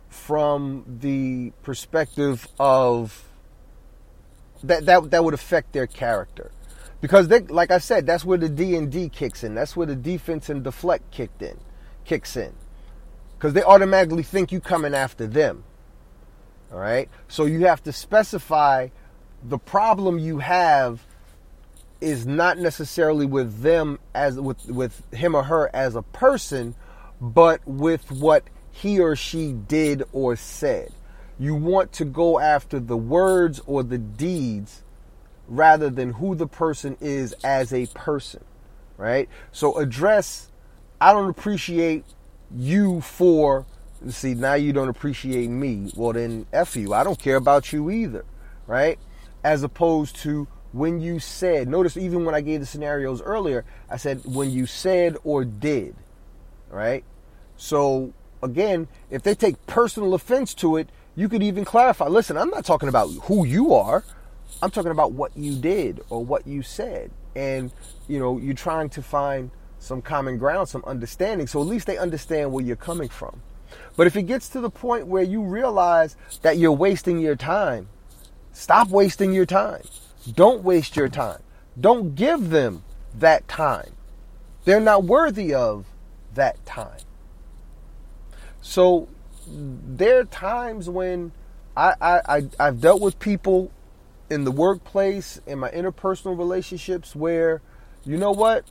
from 0.09 0.83
the 0.99 1.53
perspective 1.63 2.49
of 2.59 3.23
that 4.61 4.85
that 4.85 5.11
that 5.11 5.23
would 5.23 5.33
affect 5.33 5.71
their 5.71 5.87
character 5.87 6.51
because 7.05 7.27
they, 7.27 7.41
like 7.41 7.69
I 7.69 7.77
said, 7.77 8.07
that's 8.07 8.25
where 8.25 8.39
the 8.39 8.49
D 8.49 8.75
and 8.75 8.91
D 8.91 9.09
kicks 9.09 9.43
in. 9.43 9.53
That's 9.53 9.75
where 9.75 9.85
the 9.85 9.95
defense 9.95 10.49
and 10.49 10.63
deflect 10.63 11.11
kicked 11.11 11.43
in, 11.43 11.55
kicks 12.03 12.35
in, 12.35 12.51
because 13.35 13.53
they 13.53 13.61
automatically 13.61 14.23
think 14.23 14.51
you 14.51 14.59
coming 14.59 14.95
after 14.95 15.27
them. 15.27 15.65
All 16.73 16.79
right, 16.79 17.07
so 17.27 17.45
you 17.45 17.67
have 17.67 17.83
to 17.83 17.91
specify 17.91 18.87
the 19.43 19.59
problem 19.59 20.17
you 20.17 20.39
have 20.39 21.05
is 22.01 22.25
not 22.25 22.57
necessarily 22.57 23.27
with 23.27 23.61
them 23.61 23.99
as 24.15 24.39
with 24.39 24.65
with 24.65 25.03
him 25.13 25.35
or 25.35 25.43
her 25.43 25.69
as 25.75 25.95
a 25.95 26.01
person, 26.01 26.73
but 27.21 27.61
with 27.67 28.11
what 28.13 28.45
he 28.71 28.99
or 28.99 29.15
she 29.15 29.53
did 29.53 30.01
or 30.11 30.35
said. 30.35 30.91
You 31.37 31.53
want 31.53 31.91
to 31.93 32.05
go 32.05 32.39
after 32.39 32.79
the 32.79 32.97
words 32.97 33.61
or 33.67 33.83
the 33.83 33.99
deeds 33.99 34.81
rather 35.47 35.89
than 35.89 36.13
who 36.13 36.36
the 36.36 36.47
person 36.47 36.97
is 37.01 37.34
as 37.43 37.73
a 37.73 37.86
person, 37.88 38.43
right? 38.97 39.29
So 39.51 39.77
address, 39.77 40.49
I 40.99 41.13
don't 41.13 41.29
appreciate 41.29 42.05
you 42.55 43.01
for, 43.01 43.65
see, 44.10 44.34
now 44.34 44.55
you 44.55 44.73
don't 44.73 44.89
appreciate 44.89 45.49
me. 45.49 45.91
Well, 45.95 46.13
then 46.13 46.45
F 46.53 46.75
you. 46.75 46.93
I 46.93 47.03
don't 47.03 47.19
care 47.19 47.36
about 47.36 47.73
you 47.73 47.89
either, 47.89 48.25
right? 48.67 48.99
As 49.43 49.63
opposed 49.63 50.15
to 50.17 50.47
when 50.71 50.99
you 50.99 51.19
said, 51.19 51.67
notice 51.67 51.95
even 51.95 52.25
when 52.25 52.36
I 52.36 52.41
gave 52.41 52.60
the 52.60 52.65
scenarios 52.65 53.21
earlier, 53.21 53.63
I 53.89 53.97
said 53.97 54.21
when 54.25 54.51
you 54.51 54.65
said 54.65 55.15
or 55.23 55.45
did, 55.45 55.95
right? 56.69 57.03
So 57.55 58.13
again, 58.43 58.88
if 59.10 59.23
they 59.23 59.36
take 59.36 59.65
personal 59.67 60.13
offense 60.13 60.53
to 60.55 60.77
it, 60.77 60.89
you 61.15 61.29
could 61.29 61.41
even 61.41 61.63
clarify. 61.63 62.08
Listen, 62.08 62.38
I'm 62.38 62.49
not 62.49 62.65
talking 62.65 62.89
about 62.89 63.08
who 63.23 63.45
you 63.45 63.73
are. 63.73 64.03
I'm 64.62 64.71
talking 64.71 64.91
about 64.91 65.12
what 65.12 65.36
you 65.36 65.55
did 65.55 66.01
or 66.10 66.23
what 66.23 66.47
you 66.47 66.62
said. 66.62 67.12
And, 67.36 67.71
you 68.08 68.19
know, 68.19 68.38
you're 68.38 68.53
trying 68.53 68.89
to 68.89 69.01
find 69.01 69.51
some 69.79 70.01
common 70.01 70.38
ground, 70.38 70.69
some 70.69 70.84
understanding. 70.86 71.47
So 71.47 71.62
at 71.62 71.67
least 71.67 71.88
they 71.88 71.97
understand 71.97 72.51
where 72.51 72.63
you're 72.63 72.75
coming 72.75 73.10
from. 73.10 73.41
But 73.97 74.08
if 74.08 74.15
it 74.15 74.23
gets 74.23 74.49
to 74.49 74.62
the 74.62 74.69
point 74.69 75.08
where 75.08 75.23
you 75.23 75.41
realize 75.41 76.15
that 76.41 76.58
you're 76.58 76.71
wasting 76.71 77.19
your 77.19 77.36
time, 77.36 77.89
stop 78.51 78.89
wasting 78.89 79.34
your 79.34 79.45
time. 79.45 79.84
Don't 80.34 80.63
waste 80.63 80.95
your 80.95 81.10
time. 81.10 81.41
Don't 81.79 82.15
give 82.15 82.49
them 82.49 82.84
that 83.13 83.47
time. 83.47 83.91
They're 84.63 84.79
not 84.79 85.03
worthy 85.03 85.53
of 85.53 85.86
that 86.34 86.65
time. 86.65 86.99
So 88.62 89.08
there 89.47 90.19
are 90.19 90.25
times 90.25 90.89
when 90.89 91.31
I, 91.77 91.93
I, 92.01 92.21
I, 92.27 92.41
I've 92.60 92.81
dealt 92.81 93.01
with 93.01 93.19
people 93.19 93.71
in 94.29 94.43
the 94.43 94.51
workplace, 94.51 95.39
in 95.45 95.59
my 95.59 95.69
interpersonal 95.71 96.38
relationships, 96.38 97.15
where, 97.15 97.61
you 98.03 98.17
know 98.17 98.31
what? 98.31 98.65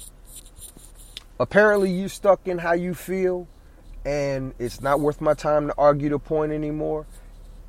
Apparently, 1.38 1.90
you 1.90 2.08
stuck 2.08 2.46
in 2.46 2.58
how 2.58 2.72
you 2.72 2.94
feel, 2.94 3.48
and 4.04 4.54
it's 4.58 4.80
not 4.80 5.00
worth 5.00 5.20
my 5.20 5.34
time 5.34 5.68
to 5.68 5.74
argue 5.76 6.08
the 6.08 6.18
point 6.18 6.52
anymore. 6.52 7.06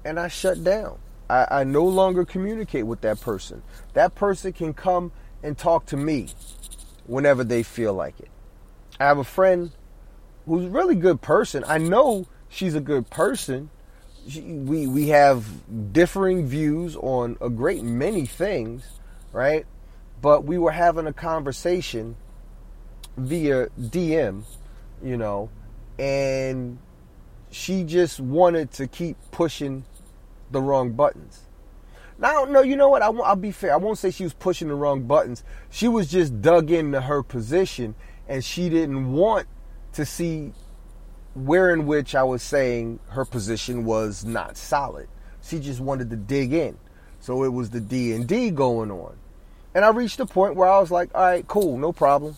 And 0.04 0.20
I 0.20 0.28
shut 0.28 0.64
down. 0.64 1.00
I, 1.30 1.48
I 1.50 1.64
no 1.64 1.84
longer 1.84 2.26
communicate 2.26 2.86
with 2.86 3.02
that 3.02 3.20
person. 3.22 3.64
That 3.94 4.16
person 4.16 4.54
can 4.54 4.74
come 4.74 5.12
and 5.42 5.58
talk 5.58 5.88
to 5.88 5.98
me 5.98 6.30
whenever 7.06 7.44
they 7.44 7.64
feel 7.64 7.94
like 7.94 8.20
it. 8.20 8.30
I 9.00 9.06
have 9.06 9.18
a 9.18 9.24
friend 9.24 9.72
who's 10.46 10.66
a 10.66 10.70
really 10.70 10.96
good 10.96 11.22
person. 11.22 11.64
I 11.68 11.78
know 11.78 12.28
she's 12.50 12.76
a 12.76 12.80
good 12.80 13.10
person 13.10 13.70
we 14.26 14.88
we 14.88 15.10
have 15.10 15.46
differing 15.94 16.48
views 16.48 16.96
on 16.96 17.38
a 17.42 17.50
great 17.50 17.84
many 17.84 18.26
things, 18.26 19.00
right? 19.32 19.66
But 20.22 20.46
we 20.46 20.58
were 20.58 20.72
having 20.72 21.06
a 21.08 21.14
conversation 21.14 22.16
via 23.18 23.68
DM, 23.80 24.44
you 25.04 25.18
know, 25.18 25.50
and 26.00 26.80
she 27.52 27.84
just 27.84 28.20
wanted 28.20 28.72
to 28.74 28.88
keep 28.88 29.18
pushing 29.32 29.86
the 30.52 30.62
wrong 30.62 30.94
buttons. 30.94 31.42
Now, 32.18 32.46
no, 32.46 32.62
you 32.62 32.76
know 32.76 32.90
what? 32.90 33.02
I 33.02 33.08
I, 33.08 33.10
will 33.10 33.36
be 33.36 33.52
fair. 33.52 33.74
I 33.74 33.78
won't 33.78 33.98
say 33.98 34.10
she 34.10 34.24
was 34.24 34.34
pushing 34.34 34.70
the 34.70 34.76
wrong 34.76 35.04
buttons. 35.04 35.44
She 35.70 35.88
was 35.88 36.10
just 36.10 36.42
dug 36.42 36.72
into 36.72 37.02
her 37.02 37.22
position, 37.22 37.94
and 38.28 38.44
she 38.44 38.70
didn't 38.70 39.12
want 39.12 39.48
to 39.94 40.06
see 40.06 40.54
where 41.36 41.72
in 41.72 41.86
which 41.86 42.16
I 42.16 42.24
was 42.24 42.42
saying 42.42 43.00
her 43.10 43.26
position 43.26 43.86
was 43.86 44.26
not 44.26 44.58
solid. 44.58 45.08
She 45.44 45.60
just 45.60 45.80
wanted 45.80 46.10
to 46.10 46.16
dig 46.16 46.54
in. 46.54 46.78
So 47.20 47.44
it 47.44 47.50
was 47.50 47.70
the 47.70 47.82
D 47.82 48.14
and 48.14 48.28
D 48.28 48.50
going 48.50 48.90
on. 48.90 49.18
And 49.74 49.84
I 49.84 49.90
reached 49.90 50.20
a 50.20 50.26
point 50.26 50.56
where 50.56 50.70
I 50.70 50.80
was 50.80 50.90
like, 50.90 51.14
all 51.14 51.22
right, 51.22 51.48
cool, 51.48 51.78
no 51.78 51.92
problem. 51.92 52.36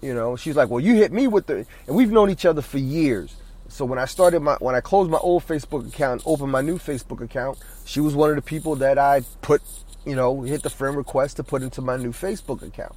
You 0.00 0.14
know, 0.14 0.36
she's 0.36 0.56
like, 0.56 0.70
well, 0.70 0.80
you 0.80 0.94
hit 0.94 1.12
me 1.12 1.26
with 1.26 1.46
the, 1.46 1.66
and 1.86 1.96
we've 1.96 2.10
known 2.10 2.30
each 2.30 2.46
other 2.46 2.62
for 2.62 2.78
years. 2.78 3.34
So 3.68 3.84
when 3.84 3.98
I 3.98 4.04
started 4.04 4.40
my, 4.40 4.56
when 4.60 4.74
I 4.74 4.80
closed 4.80 5.10
my 5.10 5.18
old 5.18 5.46
Facebook 5.46 5.86
account, 5.86 6.22
opened 6.24 6.52
my 6.52 6.60
new 6.60 6.78
Facebook 6.78 7.20
account, 7.20 7.58
she 7.84 8.00
was 8.00 8.14
one 8.14 8.30
of 8.30 8.36
the 8.36 8.42
people 8.42 8.76
that 8.76 8.98
I 8.98 9.22
put, 9.42 9.62
you 10.06 10.14
know, 10.14 10.42
hit 10.42 10.62
the 10.62 10.70
friend 10.70 10.96
request 10.96 11.36
to 11.36 11.44
put 11.44 11.62
into 11.62 11.82
my 11.82 11.96
new 11.96 12.12
Facebook 12.12 12.62
account. 12.62 12.94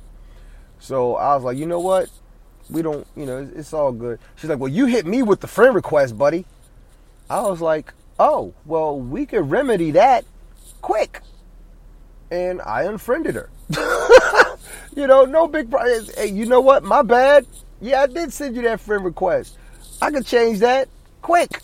So 0.79 1.15
I 1.15 1.35
was 1.35 1.43
like, 1.43 1.57
you 1.57 1.65
know 1.65 1.79
what? 1.79 2.09
We 2.69 2.81
don't, 2.81 3.05
you 3.15 3.25
know, 3.25 3.49
it's, 3.55 3.73
all 3.73 3.91
good. 3.91 4.19
She's 4.35 4.49
like, 4.49 4.59
well, 4.59 4.71
you 4.71 4.85
hit 4.85 5.05
me 5.05 5.21
with 5.23 5.41
the 5.41 5.47
friend 5.47 5.75
request, 5.75 6.17
buddy. 6.17 6.45
I 7.29 7.41
was 7.41 7.61
like, 7.61 7.93
oh, 8.19 8.53
well, 8.65 8.99
we 8.99 9.25
could 9.25 9.49
remedy 9.49 9.91
that 9.91 10.25
quick. 10.81 11.21
And 12.31 12.61
I 12.61 12.83
unfriended 12.83 13.35
her. 13.35 13.49
you 14.95 15.07
know, 15.07 15.25
no 15.25 15.47
big 15.47 15.69
problem. 15.69 16.05
Hey, 16.15 16.27
you 16.27 16.45
know 16.45 16.61
what? 16.61 16.83
My 16.83 17.01
bad. 17.01 17.45
Yeah, 17.81 18.01
I 18.01 18.07
did 18.07 18.31
send 18.31 18.55
you 18.55 18.61
that 18.63 18.79
friend 18.79 19.03
request. 19.03 19.57
I 20.01 20.09
could 20.11 20.25
change 20.25 20.59
that 20.59 20.87
quick. 21.21 21.61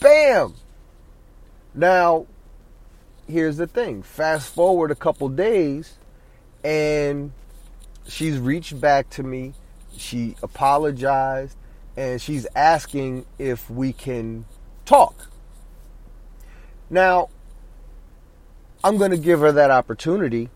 Bam. 0.00 0.54
Now, 1.74 2.26
here's 3.28 3.56
the 3.56 3.66
thing. 3.66 4.02
Fast 4.02 4.54
forward 4.54 4.90
a 4.90 4.94
couple 4.94 5.28
days, 5.28 5.98
and 6.64 7.32
she's 8.08 8.38
reached 8.38 8.80
back 8.80 9.10
to 9.10 9.22
me 9.22 9.54
she 9.96 10.36
apologized 10.42 11.56
and 11.96 12.20
she's 12.20 12.46
asking 12.54 13.26
if 13.38 13.70
we 13.70 13.92
can 13.92 14.44
talk. 14.84 15.28
Now, 16.90 17.30
I'm 18.84 18.98
going 18.98 19.10
to 19.10 19.16
give 19.16 19.40
her 19.40 19.52
that 19.52 19.70
opportunity 19.70 20.50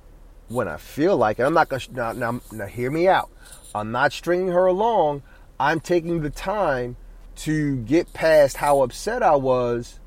when 0.48 0.68
I 0.68 0.76
feel 0.76 1.16
like 1.16 1.38
it. 1.38 1.42
I'm 1.42 1.54
not 1.54 1.68
going 1.68 1.80
to, 1.80 1.92
now, 1.92 2.12
now, 2.12 2.40
now 2.52 2.66
hear 2.66 2.90
me 2.90 3.08
out. 3.08 3.30
I'm 3.74 3.90
not 3.90 4.12
stringing 4.12 4.48
her 4.48 4.66
along. 4.66 5.22
I'm 5.58 5.80
taking 5.80 6.20
the 6.20 6.30
time 6.30 6.96
to 7.36 7.76
get 7.76 8.12
past 8.12 8.58
how 8.58 8.82
upset 8.82 9.22
I 9.22 9.36
was 9.36 9.98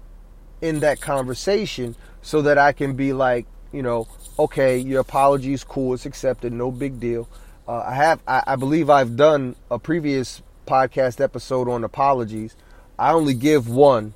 in 0.62 0.80
that 0.82 1.02
conversation 1.02 1.96
so 2.22 2.42
that 2.44 2.58
I 2.58 2.72
can 2.72 2.96
be 2.96 3.12
like, 3.12 3.46
you 3.72 3.82
know, 3.82 4.08
okay, 4.38 4.78
your 4.78 5.02
apology 5.02 5.54
is 5.54 5.64
cool, 5.64 5.94
it's 5.94 6.06
accepted, 6.06 6.54
no 6.54 6.72
big 6.72 7.00
deal. 7.00 7.28
Uh, 7.68 7.80
I 7.80 7.94
have, 7.96 8.20
I, 8.28 8.44
I 8.48 8.56
believe 8.56 8.90
I've 8.90 9.16
done 9.16 9.56
a 9.72 9.80
previous 9.80 10.42
podcast 10.68 11.22
episode 11.22 11.70
on 11.70 11.84
apologies. 11.84 12.56
I 13.00 13.12
only 13.12 13.34
give 13.34 13.70
one 13.70 14.14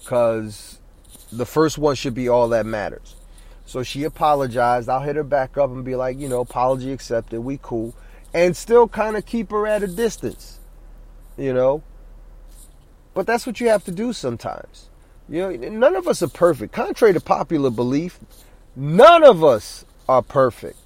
because 0.00 0.78
the 1.30 1.46
first 1.46 1.78
one 1.78 1.94
should 1.94 2.14
be 2.14 2.28
all 2.28 2.48
that 2.48 2.64
matters. 2.64 3.16
So 3.66 3.82
she 3.82 4.04
apologized. 4.04 4.88
I'll 4.88 5.00
hit 5.00 5.16
her 5.16 5.24
back 5.24 5.58
up 5.58 5.70
and 5.70 5.84
be 5.84 5.96
like, 5.96 6.18
you 6.18 6.28
know, 6.28 6.40
apology 6.40 6.92
accepted. 6.92 7.40
We 7.40 7.58
cool. 7.60 7.94
And 8.32 8.56
still 8.56 8.88
kind 8.88 9.16
of 9.16 9.26
keep 9.26 9.50
her 9.50 9.66
at 9.66 9.82
a 9.82 9.86
distance, 9.86 10.60
you 11.36 11.52
know. 11.52 11.82
But 13.12 13.26
that's 13.26 13.46
what 13.46 13.60
you 13.60 13.68
have 13.68 13.84
to 13.84 13.92
do 13.92 14.12
sometimes. 14.12 14.88
You 15.28 15.40
know, 15.40 15.68
none 15.70 15.96
of 15.96 16.06
us 16.06 16.22
are 16.22 16.28
perfect. 16.28 16.72
Contrary 16.72 17.12
to 17.12 17.20
popular 17.20 17.70
belief, 17.70 18.20
none 18.76 19.24
of 19.24 19.42
us 19.42 19.84
are 20.08 20.22
perfect. 20.22 20.78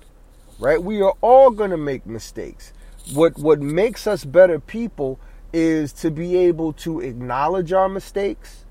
Right? 0.61 0.83
We 0.83 1.01
are 1.03 1.15
all 1.21 1.51
going 1.51 1.71
to 1.71 1.77
make 1.77 2.07
mistakes. 2.07 2.73
What 3.15 3.39
what 3.39 3.61
makes 3.61 4.07
us 4.07 4.25
better 4.25 4.61
people 4.61 5.19
is 5.53 5.93
to 5.95 6.11
be 6.11 6.37
able 6.37 6.73
to 6.75 7.01
acknowledge 7.01 7.73
our 7.73 7.89
mistakes 7.89 8.65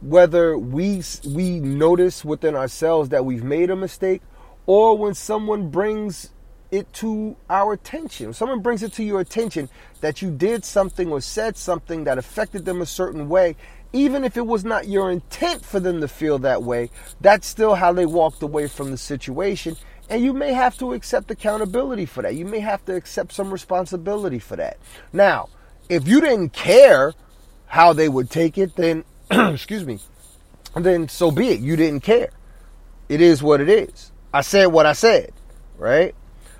whether 0.00 0.56
we 0.56 1.02
we 1.26 1.60
notice 1.60 2.24
within 2.24 2.54
ourselves 2.54 3.10
that 3.10 3.24
we've 3.24 3.44
made 3.44 3.70
a 3.70 3.76
mistake 3.76 4.22
or 4.66 4.96
when 4.96 5.14
someone 5.14 5.68
brings 5.68 6.30
it 6.70 6.92
to 6.92 7.36
our 7.48 7.72
attention. 7.72 8.32
Someone 8.32 8.60
brings 8.60 8.82
it 8.82 8.92
to 8.94 9.02
your 9.02 9.20
attention 9.20 9.68
that 10.00 10.22
you 10.22 10.30
did 10.30 10.64
something 10.64 11.10
or 11.10 11.20
said 11.20 11.56
something 11.56 12.04
that 12.04 12.18
affected 12.18 12.64
them 12.64 12.80
a 12.80 12.86
certain 12.86 13.28
way, 13.28 13.56
even 13.92 14.24
if 14.24 14.36
it 14.36 14.46
was 14.46 14.64
not 14.64 14.88
your 14.88 15.10
intent 15.10 15.64
for 15.64 15.80
them 15.80 16.00
to 16.00 16.08
feel 16.08 16.38
that 16.38 16.62
way, 16.62 16.90
that's 17.20 17.46
still 17.46 17.74
how 17.74 17.92
they 17.92 18.06
walked 18.06 18.42
away 18.42 18.68
from 18.68 18.92
the 18.92 18.96
situation. 18.96 19.76
And 20.10 20.24
you 20.24 20.32
may 20.32 20.52
have 20.52 20.76
to 20.78 20.92
accept 20.92 21.30
accountability 21.30 22.04
for 22.04 22.22
that. 22.22 22.34
You 22.34 22.44
may 22.44 22.58
have 22.58 22.84
to 22.86 22.96
accept 22.96 23.32
some 23.32 23.52
responsibility 23.52 24.40
for 24.40 24.56
that. 24.56 24.76
Now, 25.12 25.48
if 25.88 26.08
you 26.08 26.20
didn't 26.20 26.52
care 26.52 27.14
how 27.66 27.92
they 27.92 28.08
would 28.08 28.28
take 28.28 28.58
it, 28.58 28.74
then 28.74 29.04
excuse 29.30 29.84
me, 29.84 30.00
then 30.74 31.08
so 31.08 31.30
be 31.30 31.50
it. 31.50 31.60
You 31.60 31.76
didn't 31.76 32.00
care. 32.00 32.30
It 33.08 33.20
is 33.20 33.42
what 33.42 33.60
it 33.60 33.68
is. 33.68 34.10
I 34.34 34.40
said 34.40 34.66
what 34.66 34.84
I 34.84 34.92
said, 34.92 35.32
right? 35.78 36.14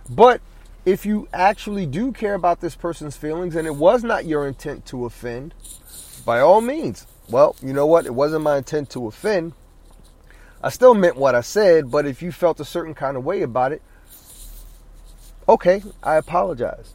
But 0.08 0.40
if 0.84 1.04
you 1.04 1.28
actually 1.32 1.86
do 1.86 2.12
care 2.12 2.34
about 2.34 2.60
this 2.60 2.74
person's 2.76 3.16
feelings 3.16 3.56
and 3.56 3.66
it 3.66 3.74
was 3.74 4.02
not 4.04 4.26
your 4.26 4.46
intent 4.46 4.86
to 4.86 5.04
offend, 5.06 5.54
by 6.24 6.40
all 6.40 6.60
means, 6.60 7.06
well, 7.28 7.56
you 7.62 7.72
know 7.72 7.86
what? 7.86 8.06
It 8.06 8.14
wasn't 8.14 8.42
my 8.42 8.58
intent 8.58 8.90
to 8.90 9.06
offend. 9.06 9.52
I 10.62 10.68
still 10.68 10.94
meant 10.94 11.16
what 11.16 11.34
I 11.34 11.40
said, 11.40 11.90
but 11.90 12.06
if 12.06 12.22
you 12.22 12.32
felt 12.32 12.60
a 12.60 12.64
certain 12.64 12.94
kind 12.94 13.16
of 13.16 13.24
way 13.24 13.42
about 13.42 13.72
it, 13.72 13.82
okay, 15.48 15.82
I 16.02 16.16
apologize. 16.16 16.94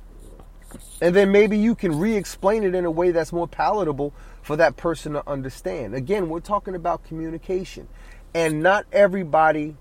And 1.01 1.15
then 1.15 1.31
maybe 1.31 1.57
you 1.57 1.75
can 1.75 1.97
re 1.97 2.15
explain 2.15 2.63
it 2.63 2.75
in 2.75 2.85
a 2.85 2.91
way 2.91 3.11
that's 3.11 3.33
more 3.33 3.47
palatable 3.47 4.13
for 4.41 4.55
that 4.57 4.77
person 4.77 5.13
to 5.13 5.27
understand. 5.27 5.95
Again, 5.95 6.29
we're 6.29 6.39
talking 6.39 6.75
about 6.75 7.03
communication. 7.03 7.87
And 8.33 8.61
not 8.61 8.85
everybody 8.91 9.75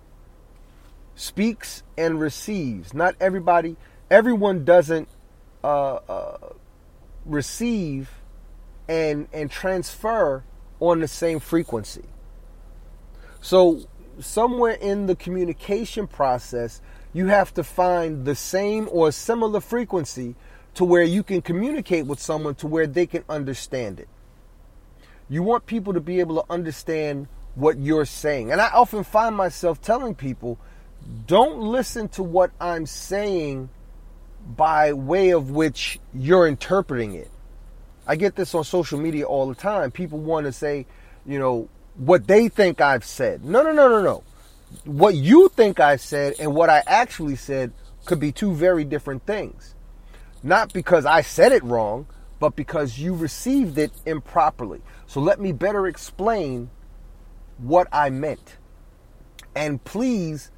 speaks 1.15 1.83
and 1.99 2.21
receives. 2.21 2.95
Not 2.95 3.15
everybody, 3.21 3.77
everyone 4.11 4.65
doesn't 4.65 5.09
uh, 5.63 5.95
uh, 6.09 6.39
receive 7.25 8.11
and 8.89 9.29
and 9.33 9.51
transfer 9.51 10.45
on 10.81 11.01
the 11.01 11.09
same 11.09 11.41
frequency. 11.41 12.05
So 13.45 13.81
somewhere 14.21 14.73
in 14.73 15.05
the 15.05 15.15
communication 15.15 16.07
process, 16.07 16.81
you 17.13 17.27
have 17.27 17.53
to 17.55 17.63
find 17.63 18.25
the 18.25 18.35
same 18.35 18.89
or 18.91 19.13
similar 19.13 19.61
frequency 19.61 20.35
to 20.77 20.85
where 20.87 21.03
you 21.03 21.23
can 21.23 21.43
communicate 21.43 22.07
with 22.07 22.19
someone 22.19 22.55
to 22.55 22.67
where 22.67 22.87
they 22.87 23.05
can 23.05 23.23
understand 23.29 24.01
it. 24.01 24.09
You 25.29 25.43
want 25.43 25.67
people 25.67 25.93
to 25.93 26.01
be 26.01 26.21
able 26.21 26.43
to 26.43 26.51
understand 26.51 27.29
what 27.55 27.77
you're 27.77 28.07
saying. 28.07 28.51
And 28.51 28.63
I 28.63 28.71
often 28.71 29.05
find 29.05 29.37
myself 29.37 29.79
telling 29.83 30.15
people, 30.15 30.59
don't 31.27 31.61
listen 31.61 32.09
to 32.09 32.23
what 32.23 32.51
I'm 32.59 32.87
saying 32.87 33.69
by 34.57 34.95
way 34.95 35.33
of 35.33 35.51
which 35.51 36.01
you're 36.15 36.49
interpreting 36.49 37.13
it. 37.15 37.31
I 38.07 38.17
get 38.17 38.37
this 38.37 38.55
on 38.55 38.65
social 38.65 38.99
media 38.99 39.27
all 39.27 39.47
the 39.47 39.55
time. 39.55 39.91
People 39.91 40.19
want 40.19 40.47
to 40.47 40.53
say, 40.53 40.87
you 41.27 41.39
know, 41.39 41.69
what 41.97 42.27
they 42.27 42.49
think 42.49 42.81
I've 42.81 43.05
said. 43.05 43.45
No, 43.45 43.63
no, 43.63 43.73
no, 43.73 43.89
no, 43.89 44.03
no. 44.03 44.23
What 44.85 45.15
you 45.15 45.49
think 45.51 45.81
I 45.81 45.97
said 45.97 46.35
and 46.41 46.55
what 46.55 46.69
I 46.69 46.83
actually 46.87 47.37
said 47.37 47.73
could 48.05 48.21
be 48.21 48.33
two 48.33 48.53
very 48.53 48.85
different 48.85 49.25
things. 49.27 49.75
Not 50.43 50.73
because 50.73 51.07
I 51.07 51.23
said 51.23 51.53
it 51.53 51.63
wrong, 51.65 52.07
but 52.39 52.57
because 52.57 52.99
you 52.99 53.15
received 53.15 53.79
it 53.79 53.93
improperly. 54.05 54.83
So 55.07 55.21
let 55.21 55.41
me 55.41 55.53
better 55.53 55.87
explain 55.87 56.71
what 57.59 57.89
I 57.93 58.11
meant. 58.11 58.57
And 59.55 59.83
please 59.85 60.51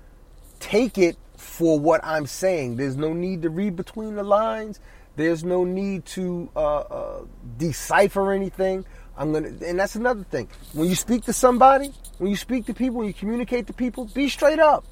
take 0.59 0.99
it 0.99 1.17
for 1.37 1.79
what 1.79 2.01
I'm 2.03 2.27
saying. 2.27 2.77
There's 2.77 2.97
no 2.97 3.13
need 3.13 3.43
to 3.43 3.51
read 3.51 3.77
between 3.77 4.15
the 4.17 4.23
lines. 4.23 4.81
There's 5.17 5.45
no 5.45 5.65
need 5.65 6.05
to 6.07 6.51
uh, 6.57 6.79
uh, 6.79 7.25
decipher 7.57 8.33
anything. 8.33 8.85
I'm 9.17 9.33
gonna, 9.33 9.49
and 9.65 9.79
that's 9.79 9.95
another 9.95 10.25
thing. 10.25 10.49
When 10.73 10.89
you 10.89 10.95
speak 10.95 11.25
to 11.25 11.33
somebody, 11.33 11.93
when 12.19 12.31
you 12.31 12.37
speak 12.37 12.67
to 12.67 12.75
people, 12.75 12.99
when 12.99 13.07
you 13.09 13.15
communicate 13.15 13.67
to 13.69 13.73
people, 13.73 14.07
be 14.07 14.29
straight 14.29 14.59
up. 14.59 14.85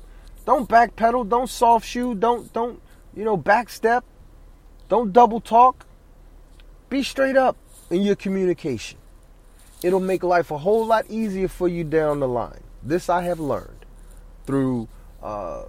Don't 0.47 0.69
backpedal. 0.69 1.29
Don't 1.29 1.49
soft 1.49 1.87
shoe. 1.87 2.15
Don't 2.15 2.53
don't 2.53 2.81
you 3.15 3.25
know 3.25 3.37
backstep. 3.37 4.03
Don't 4.89 5.13
double 5.13 5.41
talk. 5.41 5.87
Be 6.89 7.03
straight 7.03 7.37
up 7.37 7.57
in 7.91 8.03
your 8.03 8.17
communication. 8.17 8.99
It'll 9.83 10.01
make 10.01 10.23
life 10.23 10.51
a 10.51 10.59
whole 10.59 10.87
lot 10.87 11.07
easier 11.11 11.49
for 11.49 11.69
you 11.69 11.85
down 11.85 12.21
the 12.21 12.29
line. 12.29 12.63
This 12.83 13.09
I 13.09 13.23
have 13.23 13.41
learned 13.41 13.85
through 14.47 14.89
uh, 15.23 15.65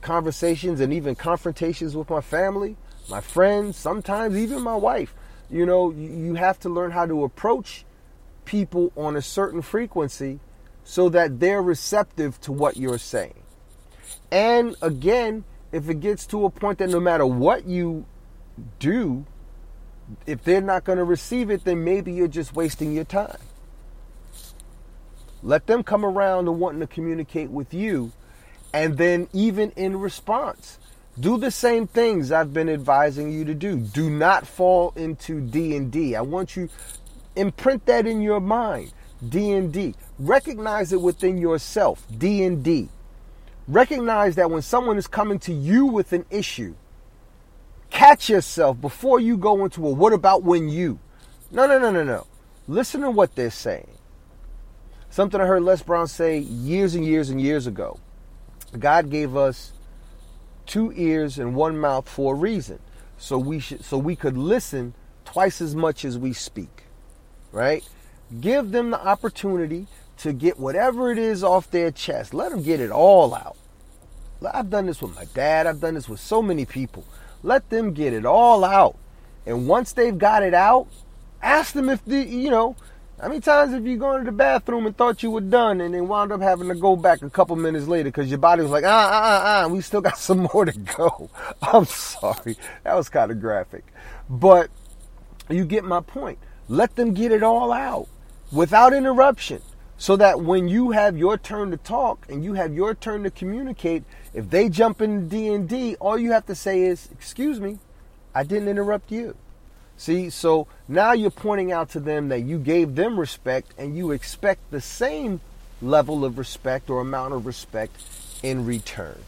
conversations 0.00 0.80
and 0.80 0.92
even 0.92 1.14
confrontations 1.14 1.96
with 1.96 2.08
my 2.08 2.20
family, 2.20 2.76
my 3.10 3.20
friends, 3.20 3.76
sometimes 3.76 4.36
even 4.36 4.62
my 4.62 4.76
wife. 4.76 5.14
You 5.50 5.64
know, 5.64 5.90
you 5.90 6.34
have 6.34 6.58
to 6.60 6.68
learn 6.68 6.90
how 6.90 7.06
to 7.06 7.24
approach 7.24 7.84
people 8.48 8.90
on 8.96 9.14
a 9.14 9.20
certain 9.20 9.60
frequency 9.60 10.40
so 10.82 11.10
that 11.10 11.38
they're 11.38 11.60
receptive 11.60 12.40
to 12.40 12.50
what 12.50 12.78
you're 12.78 12.96
saying. 12.96 13.42
And 14.32 14.74
again, 14.80 15.44
if 15.70 15.90
it 15.90 16.00
gets 16.00 16.26
to 16.28 16.46
a 16.46 16.50
point 16.50 16.78
that 16.78 16.88
no 16.88 16.98
matter 16.98 17.26
what 17.26 17.66
you 17.66 18.06
do, 18.78 19.26
if 20.26 20.42
they're 20.44 20.62
not 20.62 20.84
going 20.84 20.96
to 20.96 21.04
receive 21.04 21.50
it, 21.50 21.64
then 21.64 21.84
maybe 21.84 22.10
you're 22.10 22.26
just 22.26 22.56
wasting 22.56 22.94
your 22.94 23.04
time. 23.04 23.36
Let 25.42 25.66
them 25.66 25.82
come 25.82 26.06
around 26.06 26.46
to 26.46 26.52
wanting 26.52 26.80
to 26.80 26.86
communicate 26.86 27.50
with 27.50 27.74
you. 27.74 28.12
And 28.72 28.96
then, 28.96 29.28
even 29.34 29.72
in 29.72 30.00
response, 30.00 30.78
do 31.20 31.36
the 31.36 31.50
same 31.50 31.86
things 31.86 32.32
I've 32.32 32.54
been 32.54 32.70
advising 32.70 33.30
you 33.30 33.44
to 33.44 33.54
do. 33.54 33.76
Do 33.76 34.08
not 34.08 34.46
fall 34.46 34.94
into 34.96 35.40
D 35.40 35.76
and 35.76 35.92
D. 35.92 36.16
I 36.16 36.22
want 36.22 36.56
you 36.56 36.70
imprint 37.38 37.86
that 37.86 38.06
in 38.06 38.20
your 38.20 38.40
mind. 38.40 38.92
D 39.26 39.52
and 39.52 39.72
D. 39.72 39.94
Recognize 40.18 40.92
it 40.92 41.00
within 41.00 41.38
yourself. 41.38 42.06
D 42.16 42.44
and 42.44 42.62
D. 42.62 42.88
Recognize 43.66 44.36
that 44.36 44.50
when 44.50 44.62
someone 44.62 44.96
is 44.96 45.06
coming 45.06 45.38
to 45.40 45.52
you 45.52 45.86
with 45.86 46.12
an 46.12 46.24
issue, 46.30 46.74
catch 47.90 48.28
yourself 48.30 48.80
before 48.80 49.20
you 49.20 49.36
go 49.36 49.64
into 49.64 49.86
a 49.86 49.90
what 49.90 50.12
about 50.12 50.42
when 50.42 50.68
you. 50.68 50.98
No, 51.50 51.66
no, 51.66 51.78
no, 51.78 51.90
no, 51.90 52.04
no. 52.04 52.26
Listen 52.66 53.00
to 53.02 53.10
what 53.10 53.34
they're 53.34 53.50
saying. 53.50 53.88
Something 55.10 55.40
I 55.40 55.46
heard 55.46 55.62
Les 55.62 55.82
Brown 55.82 56.06
say 56.06 56.38
years 56.38 56.94
and 56.94 57.04
years 57.04 57.30
and 57.30 57.40
years 57.40 57.66
ago. 57.66 57.98
God 58.78 59.10
gave 59.10 59.36
us 59.36 59.72
two 60.66 60.92
ears 60.94 61.38
and 61.38 61.54
one 61.54 61.78
mouth 61.78 62.08
for 62.08 62.34
a 62.34 62.36
reason. 62.36 62.78
So 63.16 63.38
we 63.38 63.58
should 63.58 63.84
so 63.84 63.98
we 63.98 64.14
could 64.14 64.36
listen 64.36 64.94
twice 65.24 65.60
as 65.60 65.74
much 65.74 66.04
as 66.04 66.16
we 66.16 66.32
speak. 66.32 66.84
Right? 67.52 67.86
Give 68.40 68.70
them 68.70 68.90
the 68.90 69.04
opportunity 69.04 69.86
to 70.18 70.32
get 70.32 70.58
whatever 70.58 71.10
it 71.10 71.18
is 71.18 71.42
off 71.42 71.70
their 71.70 71.90
chest. 71.90 72.34
Let 72.34 72.50
them 72.50 72.62
get 72.62 72.80
it 72.80 72.90
all 72.90 73.34
out. 73.34 73.56
I've 74.52 74.70
done 74.70 74.86
this 74.86 75.00
with 75.00 75.14
my 75.14 75.24
dad. 75.34 75.66
I've 75.66 75.80
done 75.80 75.94
this 75.94 76.08
with 76.08 76.20
so 76.20 76.42
many 76.42 76.64
people. 76.64 77.04
Let 77.42 77.70
them 77.70 77.92
get 77.92 78.12
it 78.12 78.26
all 78.26 78.64
out. 78.64 78.96
And 79.46 79.66
once 79.66 79.92
they've 79.92 80.16
got 80.16 80.42
it 80.42 80.54
out, 80.54 80.88
ask 81.42 81.72
them 81.72 81.88
if 81.88 82.04
the, 82.04 82.18
you 82.22 82.50
know, 82.50 82.76
how 83.20 83.28
many 83.28 83.40
times 83.40 83.72
have 83.72 83.84
you 83.84 83.96
gone 83.96 84.20
to 84.20 84.24
the 84.26 84.32
bathroom 84.32 84.86
and 84.86 84.96
thought 84.96 85.24
you 85.24 85.30
were 85.32 85.40
done 85.40 85.80
and 85.80 85.92
then 85.92 86.06
wound 86.06 86.30
up 86.30 86.40
having 86.40 86.68
to 86.68 86.74
go 86.74 86.94
back 86.94 87.22
a 87.22 87.30
couple 87.30 87.56
minutes 87.56 87.88
later 87.88 88.10
because 88.10 88.28
your 88.28 88.38
body 88.38 88.62
was 88.62 88.70
like, 88.70 88.84
ah, 88.84 89.10
ah, 89.10 89.22
ah, 89.22 89.64
ah, 89.64 89.68
we 89.68 89.80
still 89.80 90.00
got 90.00 90.18
some 90.18 90.48
more 90.52 90.64
to 90.64 90.78
go. 90.78 91.28
I'm 91.62 91.84
sorry. 91.84 92.56
That 92.84 92.94
was 92.94 93.08
kind 93.08 93.30
of 93.30 93.40
graphic. 93.40 93.84
But 94.30 94.70
you 95.48 95.64
get 95.64 95.84
my 95.84 96.00
point. 96.00 96.38
Let 96.68 96.96
them 96.96 97.14
get 97.14 97.32
it 97.32 97.42
all 97.42 97.72
out 97.72 98.08
without 98.52 98.92
interruption 98.92 99.62
so 99.96 100.16
that 100.16 100.40
when 100.40 100.68
you 100.68 100.90
have 100.92 101.16
your 101.16 101.38
turn 101.38 101.70
to 101.70 101.76
talk 101.76 102.26
and 102.28 102.44
you 102.44 102.54
have 102.54 102.74
your 102.74 102.94
turn 102.94 103.24
to 103.24 103.30
communicate, 103.30 104.04
if 104.34 104.50
they 104.50 104.68
jump 104.68 105.00
in 105.00 105.28
D&D, 105.28 105.96
all 105.96 106.18
you 106.18 106.32
have 106.32 106.46
to 106.46 106.54
say 106.54 106.82
is, 106.82 107.08
"Excuse 107.10 107.58
me, 107.58 107.78
I 108.34 108.44
didn't 108.44 108.68
interrupt 108.68 109.10
you." 109.10 109.34
See, 109.96 110.30
so 110.30 110.68
now 110.86 111.12
you're 111.12 111.30
pointing 111.30 111.72
out 111.72 111.90
to 111.90 112.00
them 112.00 112.28
that 112.28 112.42
you 112.42 112.58
gave 112.58 112.94
them 112.94 113.18
respect 113.18 113.72
and 113.76 113.96
you 113.96 114.12
expect 114.12 114.70
the 114.70 114.80
same 114.80 115.40
level 115.82 116.24
of 116.24 116.38
respect 116.38 116.90
or 116.90 117.00
amount 117.00 117.34
of 117.34 117.46
respect 117.46 118.00
in 118.42 118.64
return. 118.64 119.24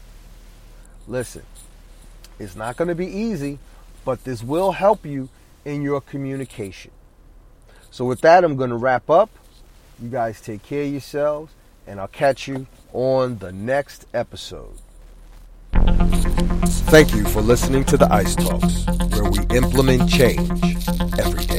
Listen, 1.07 1.43
it's 2.39 2.55
not 2.55 2.77
going 2.77 2.87
to 2.87 2.95
be 2.95 3.07
easy, 3.07 3.59
but 4.05 4.23
this 4.23 4.43
will 4.43 4.73
help 4.73 5.05
you 5.05 5.27
in 5.65 5.81
your 5.81 5.99
communication. 5.99 6.91
So, 7.91 8.05
with 8.05 8.21
that, 8.21 8.43
I'm 8.43 8.55
going 8.55 8.69
to 8.69 8.77
wrap 8.77 9.09
up. 9.09 9.29
You 10.01 10.09
guys 10.09 10.39
take 10.41 10.63
care 10.63 10.83
of 10.83 10.91
yourselves, 10.91 11.51
and 11.85 11.99
I'll 11.99 12.07
catch 12.07 12.47
you 12.47 12.65
on 12.93 13.37
the 13.39 13.51
next 13.51 14.05
episode. 14.13 14.73
Thank 16.91 17.13
you 17.13 17.25
for 17.25 17.41
listening 17.41 17.83
to 17.85 17.97
the 17.97 18.11
ICE 18.11 18.35
Talks, 18.35 18.85
where 19.11 19.29
we 19.29 19.39
implement 19.55 20.09
change 20.09 20.49
every 21.19 21.45
day. 21.45 21.50